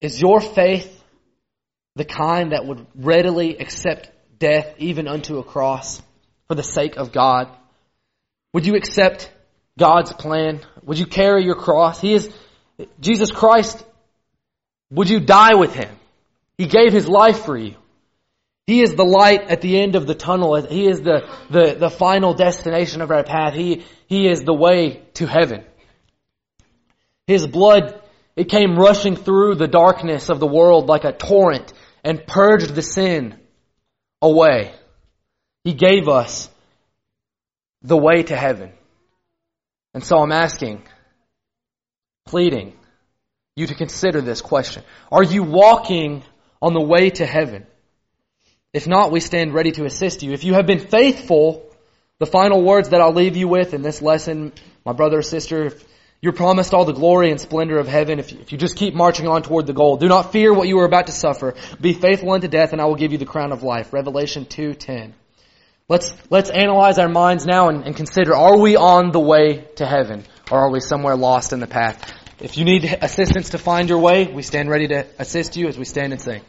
Is 0.00 0.20
your 0.20 0.40
faith 0.40 1.02
the 1.96 2.04
kind 2.04 2.52
that 2.52 2.64
would 2.64 2.86
readily 2.94 3.56
accept 3.58 4.10
death 4.38 4.74
even 4.78 5.08
unto 5.08 5.38
a 5.38 5.44
cross 5.44 6.00
for 6.46 6.54
the 6.54 6.62
sake 6.62 6.96
of 6.96 7.12
God? 7.12 7.48
Would 8.52 8.66
you 8.66 8.76
accept 8.76 9.30
God's 9.78 10.12
plan? 10.12 10.60
Would 10.84 10.98
you 10.98 11.06
carry 11.06 11.44
your 11.44 11.56
cross? 11.56 12.00
He 12.00 12.14
is, 12.14 12.30
Jesus 13.00 13.30
Christ, 13.30 13.84
would 14.90 15.10
you 15.10 15.20
die 15.20 15.54
with 15.54 15.74
Him? 15.74 15.94
He 16.56 16.66
gave 16.66 16.92
His 16.92 17.08
life 17.08 17.44
for 17.44 17.56
you. 17.56 17.74
He 18.66 18.82
is 18.82 18.94
the 18.94 19.04
light 19.04 19.50
at 19.50 19.62
the 19.62 19.80
end 19.80 19.96
of 19.96 20.06
the 20.06 20.14
tunnel. 20.14 20.54
He 20.60 20.86
is 20.86 21.00
the, 21.00 21.26
the, 21.48 21.74
the 21.78 21.90
final 21.90 22.34
destination 22.34 23.00
of 23.00 23.10
our 23.10 23.24
path. 23.24 23.54
He, 23.54 23.84
he 24.06 24.28
is 24.28 24.42
the 24.42 24.52
way 24.52 25.02
to 25.14 25.26
heaven. 25.26 25.64
His 27.26 27.46
blood, 27.46 27.98
it 28.38 28.48
came 28.48 28.78
rushing 28.78 29.16
through 29.16 29.56
the 29.56 29.66
darkness 29.66 30.28
of 30.28 30.38
the 30.38 30.46
world 30.46 30.86
like 30.86 31.02
a 31.02 31.10
torrent 31.10 31.72
and 32.04 32.24
purged 32.24 32.72
the 32.72 32.82
sin 32.82 33.36
away. 34.22 34.72
He 35.64 35.74
gave 35.74 36.08
us 36.08 36.48
the 37.82 37.96
way 37.96 38.22
to 38.22 38.36
heaven. 38.36 38.70
And 39.92 40.04
so 40.04 40.18
I'm 40.18 40.30
asking, 40.30 40.84
pleading, 42.26 42.74
you 43.56 43.66
to 43.66 43.74
consider 43.74 44.20
this 44.20 44.40
question. 44.40 44.84
Are 45.10 45.24
you 45.24 45.42
walking 45.42 46.22
on 46.62 46.74
the 46.74 46.80
way 46.80 47.10
to 47.10 47.26
heaven? 47.26 47.66
If 48.72 48.86
not, 48.86 49.10
we 49.10 49.18
stand 49.18 49.52
ready 49.52 49.72
to 49.72 49.84
assist 49.84 50.22
you. 50.22 50.30
If 50.30 50.44
you 50.44 50.54
have 50.54 50.66
been 50.66 50.86
faithful, 50.86 51.68
the 52.20 52.26
final 52.26 52.62
words 52.62 52.90
that 52.90 53.00
I'll 53.00 53.12
leave 53.12 53.36
you 53.36 53.48
with 53.48 53.74
in 53.74 53.82
this 53.82 54.00
lesson, 54.00 54.52
my 54.84 54.92
brother 54.92 55.18
or 55.18 55.22
sister, 55.22 55.64
if 55.64 55.84
you're 56.20 56.32
promised 56.32 56.74
all 56.74 56.84
the 56.84 56.92
glory 56.92 57.30
and 57.30 57.40
splendor 57.40 57.78
of 57.78 57.86
heaven 57.86 58.18
if 58.18 58.32
you, 58.32 58.40
if 58.40 58.50
you 58.50 58.58
just 58.58 58.76
keep 58.76 58.94
marching 58.94 59.28
on 59.28 59.42
toward 59.42 59.66
the 59.66 59.72
goal. 59.72 59.96
Do 59.96 60.08
not 60.08 60.32
fear 60.32 60.52
what 60.52 60.66
you 60.66 60.78
are 60.80 60.84
about 60.84 61.06
to 61.06 61.12
suffer. 61.12 61.54
Be 61.80 61.92
faithful 61.92 62.32
unto 62.32 62.48
death 62.48 62.72
and 62.72 62.80
I 62.80 62.86
will 62.86 62.96
give 62.96 63.12
you 63.12 63.18
the 63.18 63.26
crown 63.26 63.52
of 63.52 63.62
life. 63.62 63.92
Revelation 63.92 64.44
2.10. 64.44 65.12
Let's, 65.88 66.12
let's 66.28 66.50
analyze 66.50 66.98
our 66.98 67.08
minds 67.08 67.46
now 67.46 67.68
and, 67.68 67.84
and 67.84 67.96
consider, 67.96 68.34
are 68.34 68.58
we 68.58 68.76
on 68.76 69.12
the 69.12 69.20
way 69.20 69.68
to 69.76 69.86
heaven? 69.86 70.24
Or 70.50 70.58
are 70.58 70.70
we 70.70 70.80
somewhere 70.80 71.16
lost 71.16 71.52
in 71.52 71.60
the 71.60 71.66
path? 71.66 72.12
If 72.40 72.58
you 72.58 72.64
need 72.64 72.84
assistance 72.84 73.50
to 73.50 73.58
find 73.58 73.88
your 73.88 73.98
way, 73.98 74.26
we 74.26 74.42
stand 74.42 74.68
ready 74.68 74.88
to 74.88 75.06
assist 75.18 75.56
you 75.56 75.68
as 75.68 75.78
we 75.78 75.84
stand 75.84 76.12
and 76.12 76.20
sing. 76.20 76.42